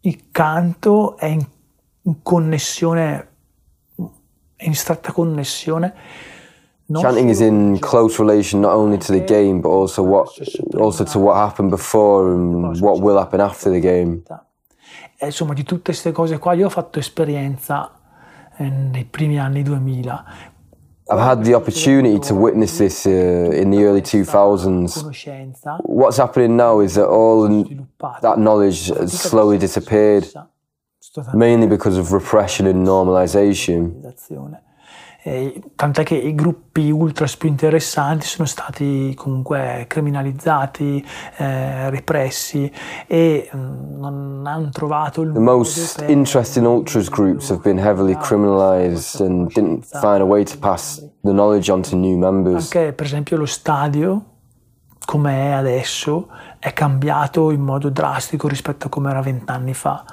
[0.00, 3.28] Il canto è in connessione,
[4.56, 5.92] è in stretta connessione
[6.90, 10.28] Chanting is in close relation not only to the game, but also what
[10.74, 14.22] also to what happened before and what will happen after the game.
[15.20, 17.90] E insomma, di tutte queste cose qua io ho fatto esperienza
[18.56, 20.24] eh, nei primi anni 2000.
[21.10, 25.80] I've had the opportunity to witness this uh, in the early 2000s.
[25.84, 27.48] What's happening now is that all
[28.20, 30.26] that knowledge has slowly disappeared,
[31.32, 34.04] mainly because of repression and normalization.
[35.20, 41.04] Eh, tant'è che i gruppi ultras più interessanti sono stati comunque criminalizzati,
[41.38, 42.70] eh, repressi
[43.06, 49.20] e mm, non hanno trovato il The most interesting ultras groups have been heavily criminalized
[49.20, 52.72] and didn't find a way to pass the knowledge on to new members.
[52.72, 54.24] Anche per esempio lo stadio
[55.04, 56.28] come è adesso
[56.60, 60.04] è cambiato in modo drastico rispetto a come era vent'anni fa.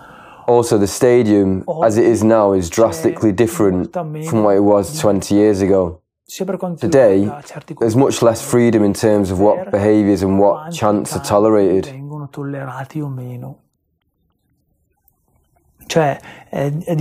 [0.47, 5.33] Also, the stadium, as it is now, is drastically different from what it was 20
[5.33, 6.01] years ago.
[6.79, 7.29] Today,
[7.79, 11.85] there's much less freedom in terms of what behaviours and what chants are tolerated.
[15.87, 16.19] Cioè,
[16.49, 16.95] è, è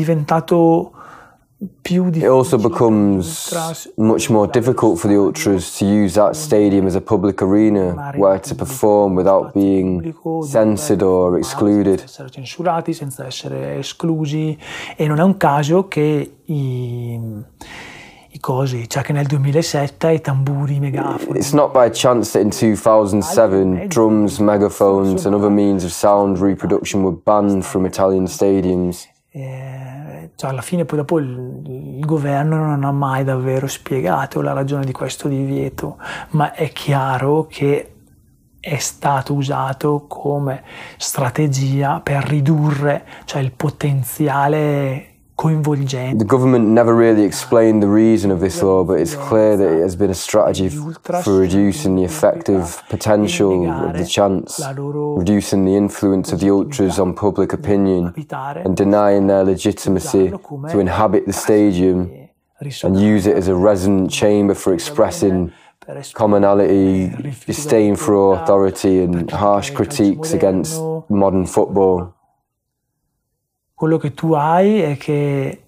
[1.83, 3.53] diventato it also becomes
[3.97, 8.39] much more difficult for the ultras to use that stadium as a public arena where
[8.41, 10.15] to perform without being
[10.47, 12.05] censored or excluded.
[12.31, 14.57] censurati senza essere esclusi
[14.97, 17.21] e non è un caso che i
[18.35, 21.39] i cosi, cioè 2007 i tamburi, i megafoni.
[21.39, 26.41] It's not by chance that in 2007 eh, drums, megaphones and other means of sound
[26.41, 29.07] reproduction were banned from Italian stadiums.
[29.37, 34.53] Eh, cioè alla fine poi dopo il, il, governo non ha mai davvero spiegato la
[34.53, 35.99] ragione di questo divieto,
[36.31, 37.95] ma è chiaro che
[38.61, 40.63] è stato usato come
[40.99, 46.19] strategia per ridurre cioè, il potenziale coinvolgente.
[46.19, 49.83] The government never really explained the reason of this law, but it's clear that it
[49.83, 54.61] has been a strategy for reducing the effective potential of the chants,
[55.17, 58.15] reducing the influence of the ultras on public opinion,
[58.65, 60.31] and denying their legitimacy
[60.71, 62.29] to inhabit the stadium
[62.83, 65.53] and use it as a resonant chamber for expressing
[66.15, 67.11] commonality,
[67.47, 70.81] disdain for authority, and harsh critiques against
[71.11, 72.15] modern football.
[73.85, 75.65] Quello che tu hai è che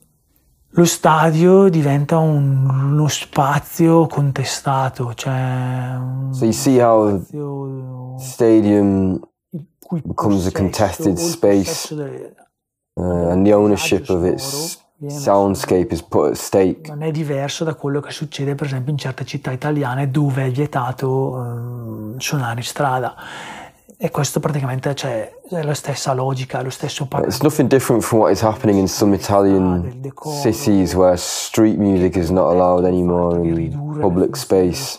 [0.70, 5.12] lo stadio diventa un, uno spazio contestato.
[5.12, 5.98] Cioè
[6.30, 9.20] so you see how the stadium
[10.02, 16.88] becomes a contested space uh, and the ownership of its soundscape is put at stake.
[16.88, 20.50] Non è diverso da quello che succede per esempio in certe città italiane dove è
[20.50, 23.14] vietato um, suonare in strada.
[23.98, 27.34] E questo praticamente cioè, è la stessa logica, lo stesso paradigma.
[27.34, 32.28] It's nothing different from what is happening in some Italian cities where street music is
[32.28, 34.98] not allowed anymore in public space.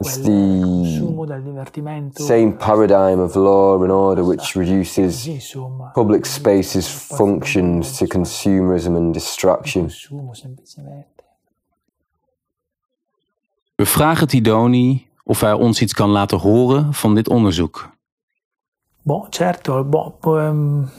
[0.00, 5.28] It's the same paradigm of law and order which reduces
[5.94, 9.92] public spaces functions to consumerism and distraction.
[13.76, 17.90] We vragen Tidoni of hij ons iets kan laten horen van dit onderzoek.
[19.02, 20.90] Bon, certo, bon, um,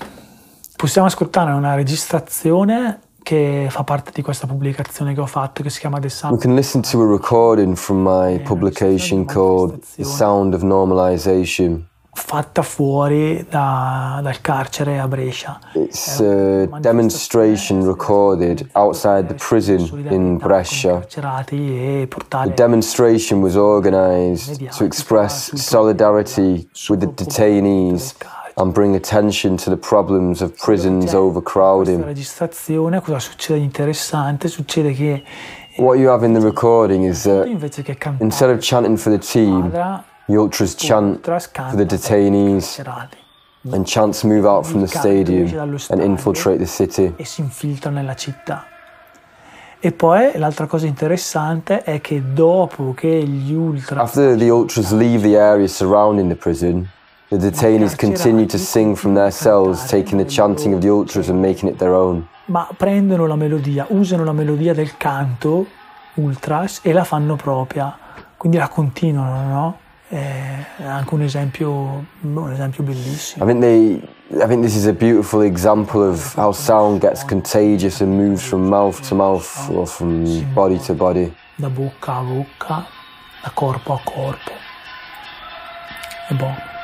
[0.76, 5.80] Possiamo ascoltare una registrazione che fa parte di questa pubblicazione che ho fatto che si
[5.80, 6.42] chiama The We Sound.
[6.42, 11.88] can listen to a recording from my publication called The Sound of Normalization.
[12.16, 15.60] Fatta fuori da- dal carcere a Brescia.
[15.74, 21.06] It's a demonstration recorded outside the prison in Brescia.
[21.10, 28.16] The demonstration was organized to express solidarity with the detainees
[28.58, 32.02] and bring attention to the problems of prisons overcrowding.
[32.04, 34.48] registrazione cosa succede di interessante?
[34.48, 35.24] Succede che
[35.78, 37.46] What you have in the recording is that
[38.20, 39.74] instead of chanting for the team,
[40.28, 42.82] the ultras chant for the detainees
[43.72, 45.48] and chants move out from the stadium
[45.90, 47.14] and infiltrate the city.
[47.16, 48.66] e si infiltrano nella città.
[49.80, 55.22] E poi l'altra cosa interessante è che dopo che gli ultra After the ultras leave
[55.22, 56.88] the area surrounding the prison,
[57.30, 61.40] the detainees continue to sing from their cells, taking the chanting of the ultras and
[61.40, 62.28] making it their own.
[62.48, 65.66] ma prendono la melodia, usano la melodia del canto
[66.16, 67.96] ultras e la fanno propria,
[68.38, 69.78] quindi la continuano, no?
[70.08, 73.44] È anche un esempio, un esempio bellissimo.
[73.44, 74.10] I think they,
[74.44, 78.68] I think this is a beautiful example of how sound gets contagious and moves from
[78.68, 81.34] mouth to mouth or from body to body.
[81.56, 82.86] Da bocca a bocca,
[83.42, 84.52] da corpo a corpo.
[86.30, 86.75] È buono.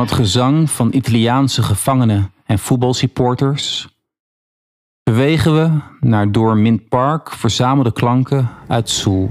[0.00, 3.88] Van het gezang van Italiaanse gevangenen en voetbalsupporters
[5.02, 9.30] bewegen we naar door Mint Park verzamelde klanken uit Soel.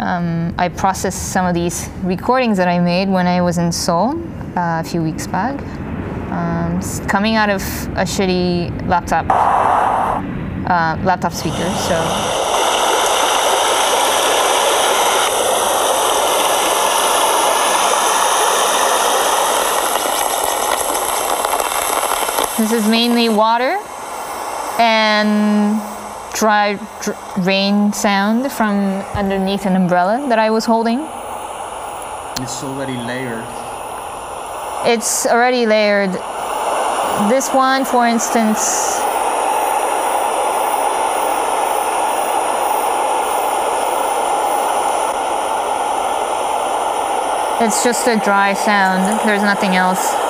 [0.00, 4.14] Um, I processed some of these recordings that I made when I was in Seoul
[4.56, 5.60] uh, a few weeks back.
[6.30, 9.24] Um, coming out of a shitty laptop
[10.66, 12.37] uh, laptop speaker, so
[22.58, 23.78] This is mainly water
[24.80, 25.80] and
[26.34, 28.74] dry dr- rain sound from
[29.14, 30.98] underneath an umbrella that I was holding.
[32.42, 33.46] It's already layered.
[34.84, 36.10] It's already layered.
[37.30, 38.98] This one, for instance,
[47.62, 49.20] it's just a dry sound.
[49.24, 50.27] There's nothing else.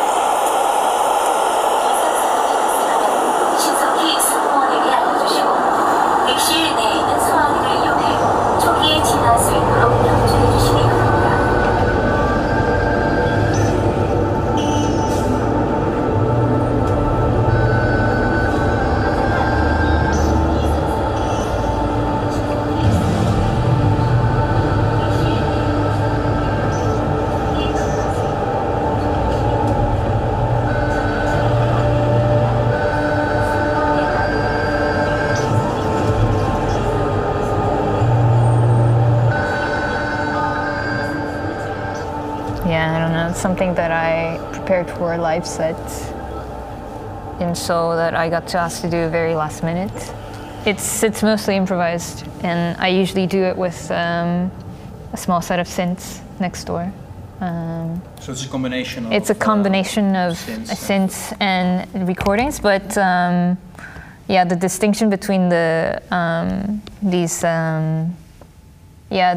[43.38, 45.78] Something that I prepared for a live set
[47.40, 50.12] in Seoul that I got to ask to do very last minute.
[50.66, 54.50] It's it's mostly improvised, and I usually do it with um,
[55.12, 56.92] a small set of synths next door.
[57.40, 59.12] Um, So it's a combination of.
[59.12, 63.56] it's a uh, combination of synths uh, synths and recordings, but um,
[64.26, 68.16] yeah, the distinction between the um, these um,
[69.10, 69.34] yeah,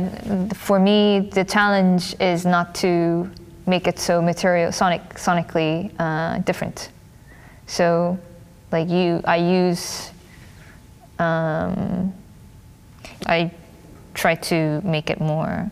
[0.54, 3.30] for me the challenge is not to
[3.72, 6.90] make it so material sonic sonically uh, different.
[7.68, 8.20] So,
[8.72, 10.12] like you, I use
[11.18, 12.14] um,
[13.28, 13.52] I
[14.14, 15.72] try to make it more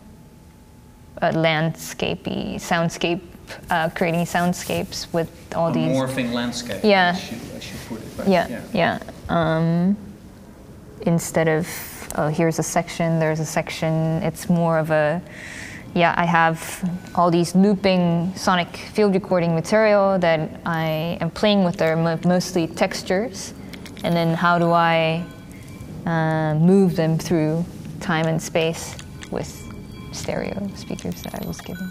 [1.20, 3.20] uh, landscapey, soundscape,
[3.68, 5.96] uh, creating soundscapes with all a these.
[5.96, 6.80] morphing landscape.
[6.82, 7.12] Yeah.
[7.14, 8.18] I should, I should put it.
[8.18, 8.28] Right?
[8.28, 8.98] Yeah, yeah.
[9.28, 9.96] um,
[11.02, 11.66] instead of
[12.16, 14.22] oh here's a section, there's a section.
[14.22, 15.20] It's more of a
[15.94, 21.76] yeah, I have all these looping sonic field recording material that I am playing with.
[21.76, 23.54] They're mostly textures,
[24.04, 25.24] and then how do I
[26.06, 27.64] uh, move them through
[28.00, 28.96] time and space
[29.30, 29.50] with
[30.12, 31.90] stereo speakers that I was given.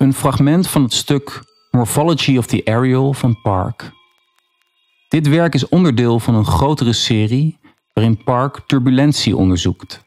[0.00, 3.90] Een fragment van het stuk Morphology of the Aerial van Park.
[5.08, 7.58] Dit werk is onderdeel van een grotere serie
[7.92, 10.00] waarin Park turbulentie onderzoekt.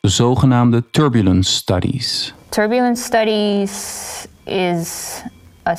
[0.00, 2.34] De zogenaamde Turbulence Studies.
[2.48, 5.22] Turbulence Studies is
[5.66, 5.76] a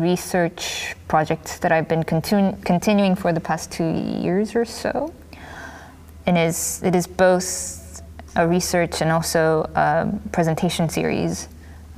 [0.00, 5.12] research project that I've been continu- continuing for the past two years or so.
[6.24, 7.78] And is, it is both
[8.36, 11.48] a research and also a presentation series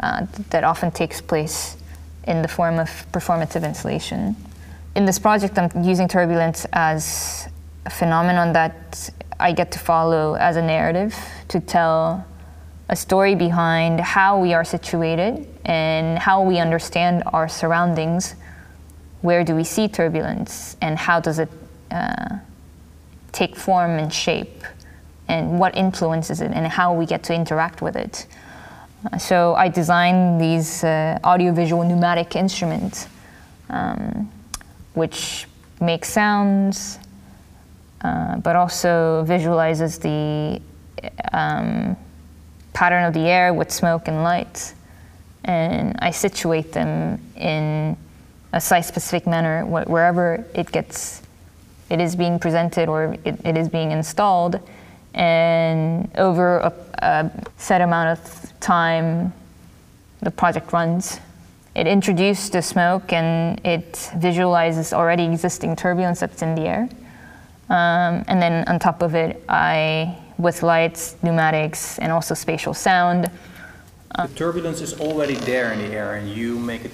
[0.04, 1.76] uh, that often takes place
[2.24, 4.36] in the form of performative installation.
[4.94, 7.48] In this project, I'm using turbulence as
[7.86, 11.14] a phenomenon that I get to follow as a narrative
[11.48, 12.24] to tell
[12.90, 18.34] a story behind how we are situated and how we understand our surroundings.
[19.22, 21.48] Where do we see turbulence and how does it
[21.90, 22.36] uh,
[23.32, 24.64] take form and shape
[25.28, 28.26] and what influences it and how we get to interact with it.
[29.18, 33.08] So I designed these uh, audiovisual pneumatic instruments
[33.68, 34.30] um,
[34.94, 35.46] which
[35.80, 36.98] make sounds
[38.04, 40.60] uh, but also visualizes the
[41.32, 41.96] um,
[42.74, 44.74] pattern of the air with smoke and light.
[45.44, 47.96] And I situate them in
[48.52, 51.22] a site-specific manner wh- wherever it gets,
[51.90, 54.60] it is being presented or it, it is being installed.
[55.14, 59.32] And over a, a set amount of time,
[60.20, 61.20] the project runs.
[61.74, 66.88] It introduces the smoke and it visualizes already existing turbulence that's in the air.
[67.68, 73.30] Um, and then on top of it, I, with lights, pneumatics, and also spatial sound,
[74.16, 76.92] The turbulence is already there in the air, and you make it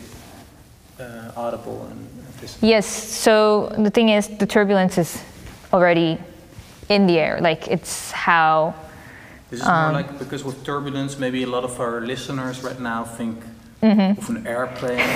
[0.99, 2.09] uh, audible and
[2.41, 2.66] visible.
[2.66, 5.23] Yes, so the thing is, the turbulence is
[5.73, 6.18] already
[6.91, 7.38] in the air.
[7.41, 8.74] Like, it's how.
[9.49, 13.03] This is more like because with turbulence, maybe a lot of our listeners right now
[13.05, 13.43] think
[13.82, 14.99] of an airplane.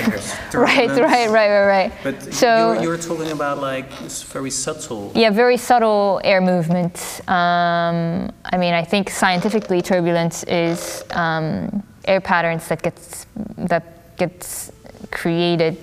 [0.55, 0.57] Mm-hmm.
[0.57, 1.91] Right, right, right, right, right.
[2.03, 5.11] But So- you're, you're talking about like this very subtle.
[5.15, 7.21] Yeah, very subtle air movement.
[7.29, 14.71] Um, I mean, I think scientifically, turbulence is um, air patterns that gets that gets
[15.11, 15.77] created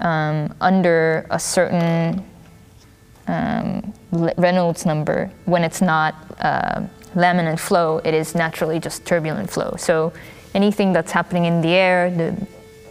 [0.00, 2.24] um, under a certain
[3.26, 3.92] um,
[4.36, 5.30] Reynolds number.
[5.44, 6.82] When it's not uh,
[7.14, 9.74] laminar flow, it is naturally just turbulent flow.
[9.78, 10.12] So
[10.54, 12.46] anything that's happening in the air, the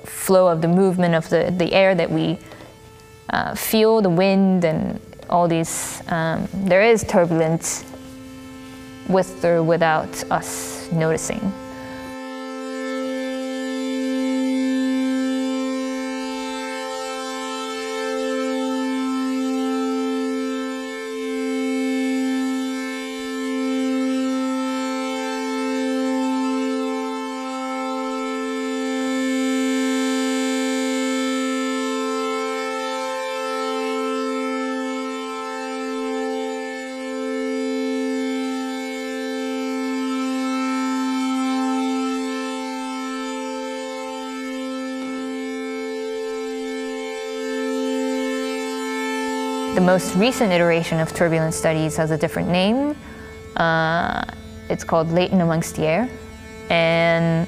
[0.06, 2.38] flow of the movement of the, the air that we
[3.30, 5.00] uh, feel the wind and
[5.30, 6.02] all these.
[6.08, 7.86] Um, there is turbulence
[9.08, 11.42] with or without us noticing.
[49.94, 52.96] Most recent iteration of turbulence studies has a different name.
[53.56, 54.26] Uh,
[54.68, 56.10] it's called Latent Amongst the Air,
[56.72, 57.48] and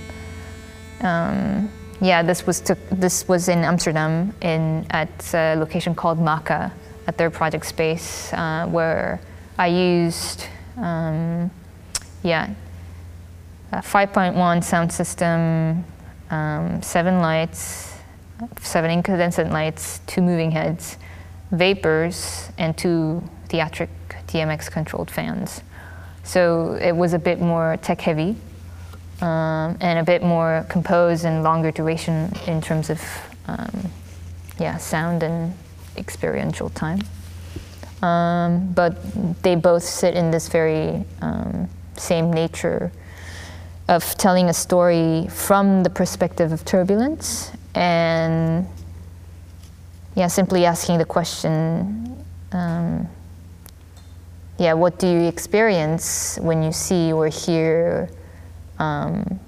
[1.01, 1.67] um,
[2.01, 6.71] yeah, this was took, this was in Amsterdam in at a location called Maka
[7.07, 9.19] at their project space uh, where
[9.57, 10.45] I used
[10.77, 11.49] um,
[12.21, 12.53] yeah
[13.71, 15.83] a 5.1 sound system,
[16.29, 17.97] um, seven lights,
[18.61, 20.97] seven incandescent lights, two moving heads,
[21.51, 23.89] vapors, and two theatric
[24.27, 25.61] DMX controlled fans.
[26.23, 28.35] So it was a bit more tech heavy
[29.21, 33.01] um, and a bit more composed and longer duration in terms of
[33.47, 33.91] um,
[34.59, 35.53] yeah sound and
[35.97, 37.01] experiential time.
[38.01, 38.97] Um, but
[39.41, 42.91] they both sit in this very um, same nature
[43.87, 48.67] of telling a story from the perspective of turbulence and
[50.15, 53.07] yeah, simply asking the question, um,
[54.57, 58.09] yeah, what do you experience when you see or hear
[58.79, 59.39] um,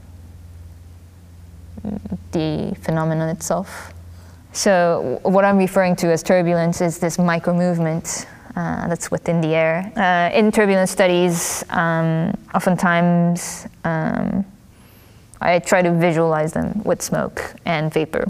[2.32, 3.94] the phenomenon itself?
[4.52, 9.50] So what I'm referring to as turbulence is this micro movement uh, that's within the
[9.50, 9.92] air.
[9.96, 14.44] Uh, in turbulence studies, um, oftentimes um,
[15.40, 18.26] I try to visualize them with smoke and vapor.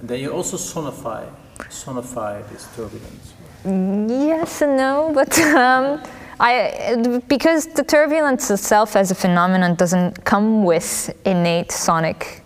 [0.00, 1.28] And then you also sonify,
[1.68, 3.34] sonify this turbulence.
[3.64, 6.02] Yes and no, but um,
[6.38, 12.42] I because the turbulence itself as a phenomenon doesn't come with innate sonic.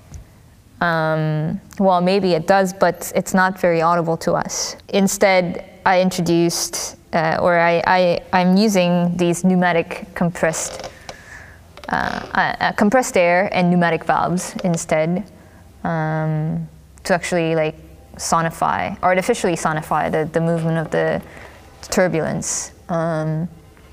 [0.81, 4.77] Um, well, maybe it does, but it's not very audible to us.
[4.91, 10.89] Instead, I introduced, uh, or I, I, I'm using these pneumatic compressed,
[11.89, 15.25] uh, uh, compressed air and pneumatic valves instead
[15.83, 16.69] um,
[17.05, 17.75] to actually like
[18.19, 21.23] sonify, artificially sonify the, the movement of the
[21.83, 22.73] turbulence.
[22.89, 23.49] Um,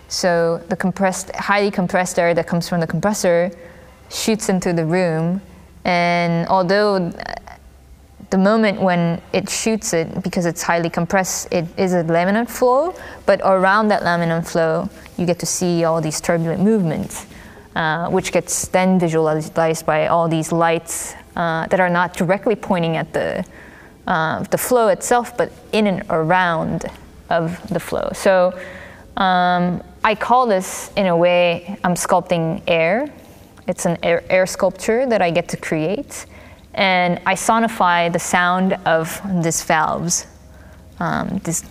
[0.07, 3.51] so the compressed, highly compressed air that comes from the compressor
[4.09, 5.41] shoots into the room,
[5.83, 7.11] and although
[8.29, 12.93] the moment when it shoots it, because it's highly compressed, it is a laminar flow,
[13.25, 17.27] but around that laminar flow, you get to see all these turbulent movements,
[17.75, 19.53] uh, which gets then visualized
[19.85, 23.45] by all these lights uh, that are not directly pointing at the,
[24.07, 26.85] uh, the flow itself, but in and around
[27.29, 28.09] of the flow.
[28.13, 28.57] So
[29.17, 33.11] um, I call this, in a way, I'm sculpting air.
[33.67, 36.25] It's an air, air sculpture that I get to create
[36.75, 40.27] and I sonify the sound of these valves,
[40.99, 41.63] um, these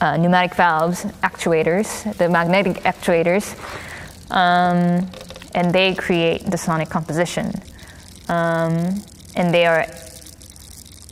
[0.00, 3.54] uh, pneumatic valves, actuators, the magnetic actuators,
[4.30, 5.06] um,
[5.54, 7.52] and they create the sonic composition.
[8.28, 9.02] Um,
[9.36, 9.86] and they are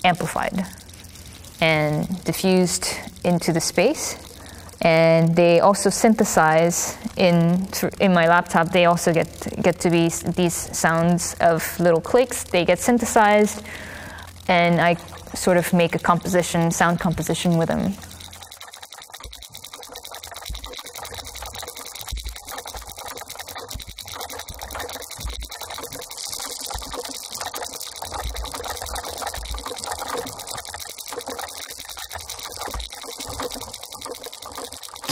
[0.04, 0.66] amplified
[1.60, 2.86] and diffused
[3.24, 4.16] into the space
[4.82, 7.68] and they also synthesize in
[8.00, 8.72] in my laptop.
[8.72, 9.28] They also get
[9.62, 12.44] get to be these sounds of little clicks.
[12.44, 13.62] They get synthesized,
[14.48, 14.94] and I
[15.34, 17.94] sort of make a composition, sound composition with them.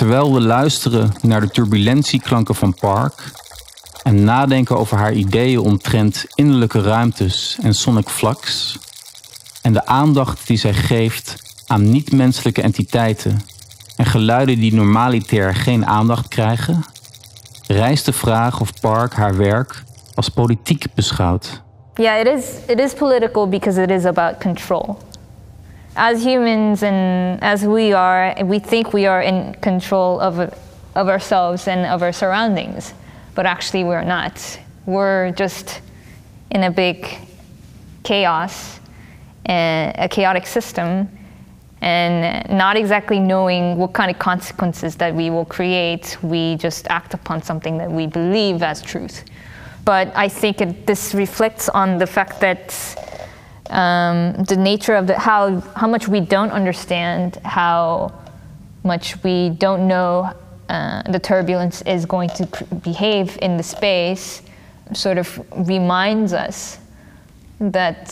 [0.08, 3.14] Terwijl we luisteren naar de turbulentieklanken van Park
[4.02, 8.76] en nadenken over haar ideeën omtrent innerlijke ruimtes en sonic flux
[9.62, 11.34] en de aandacht die zij geeft
[11.66, 13.40] aan niet-menselijke entiteiten
[13.96, 16.84] en geluiden die normalitair geen aandacht krijgen,
[17.66, 19.82] rijst de vraag of Park haar werk
[20.14, 21.62] als politiek beschouwt.
[21.94, 24.96] Yeah, it is it is political because it is about control.
[25.98, 30.38] As humans and as we are, we think we are in control of,
[30.94, 32.94] of ourselves and of our surroundings,
[33.34, 34.60] but actually we're not.
[34.86, 35.80] We're just
[36.52, 37.18] in a big
[38.04, 38.78] chaos,
[39.46, 41.08] and a chaotic system,
[41.80, 46.16] and not exactly knowing what kind of consequences that we will create.
[46.22, 49.24] We just act upon something that we believe as truth.
[49.84, 52.70] But I think it, this reflects on the fact that
[53.70, 58.12] um, the nature of the how how much we don't understand how
[58.84, 60.32] much we don't know
[60.68, 62.46] uh, the turbulence is going to
[62.82, 64.42] behave in the space
[64.92, 66.78] sort of reminds us
[67.60, 68.06] that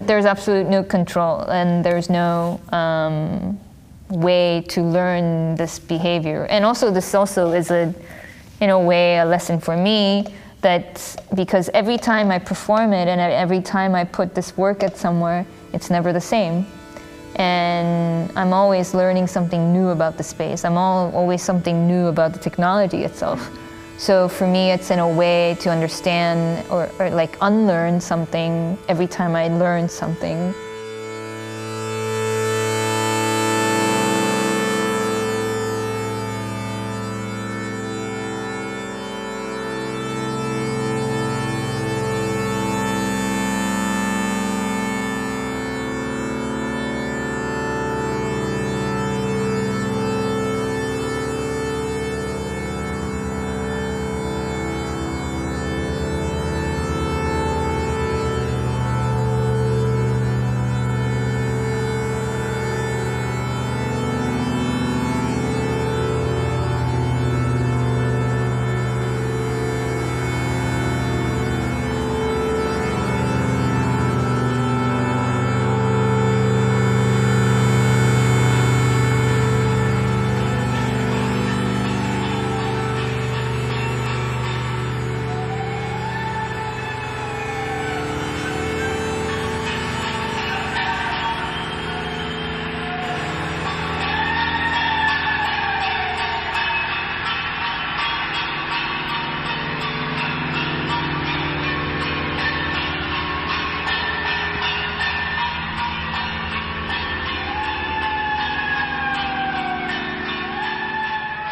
[0.00, 3.58] there's absolute no control and there's no um,
[4.08, 6.44] way to learn this behavior.
[6.44, 7.94] And also this also is a
[8.60, 10.26] in a way a lesson for me
[10.64, 14.96] that because every time I perform it and every time I put this work at
[14.96, 16.66] somewhere, it's never the same.
[17.36, 20.64] And I'm always learning something new about the space.
[20.64, 23.40] I'm all, always something new about the technology itself.
[23.98, 29.06] So for me, it's in a way to understand or, or like unlearn something every
[29.06, 30.54] time I learn something.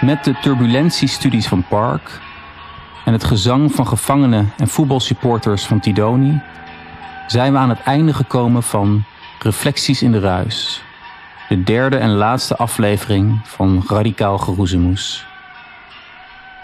[0.02, 2.20] Met de turbulentiestudies van Park
[3.04, 6.40] en het gezang van gevangenen en voetbalsupporters van Tidoni
[7.26, 9.04] zijn we aan het einde gekomen van
[9.38, 10.82] Reflecties in de Ruis,
[11.48, 15.26] de derde en laatste aflevering van Radicaal Geroezemoes.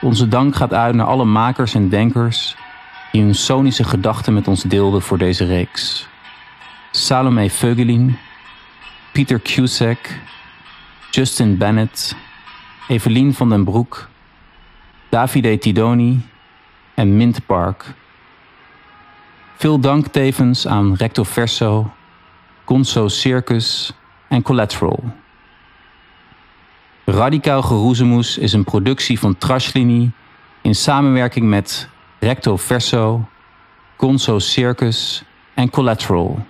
[0.01, 2.57] Onze dank gaat uit naar alle makers en denkers
[3.13, 6.09] die hun sonische gedachten met ons deelden voor deze reeks.
[6.91, 8.19] Salome Veugelin,
[9.13, 10.19] Pieter Cusack,
[11.11, 12.17] Justin Bennett,
[12.89, 14.09] Evelien van den Broek,
[15.09, 16.21] Davide Tidoni
[16.95, 17.95] en Mint Park.
[19.57, 21.91] Veel dank tevens aan Recto Verso,
[22.65, 23.93] Conso Circus
[24.29, 25.05] en Collateral.
[27.05, 30.11] Radicaal Geroezemoes is een productie van Trashlinie
[30.63, 33.29] in samenwerking met Recto Verso,
[33.97, 35.25] Conso Circus
[35.55, 36.47] en Collateral.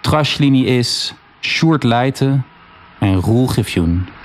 [0.00, 2.44] Trashlinie is Sjoerd Leijten
[2.98, 4.15] en Roel Gifjoen.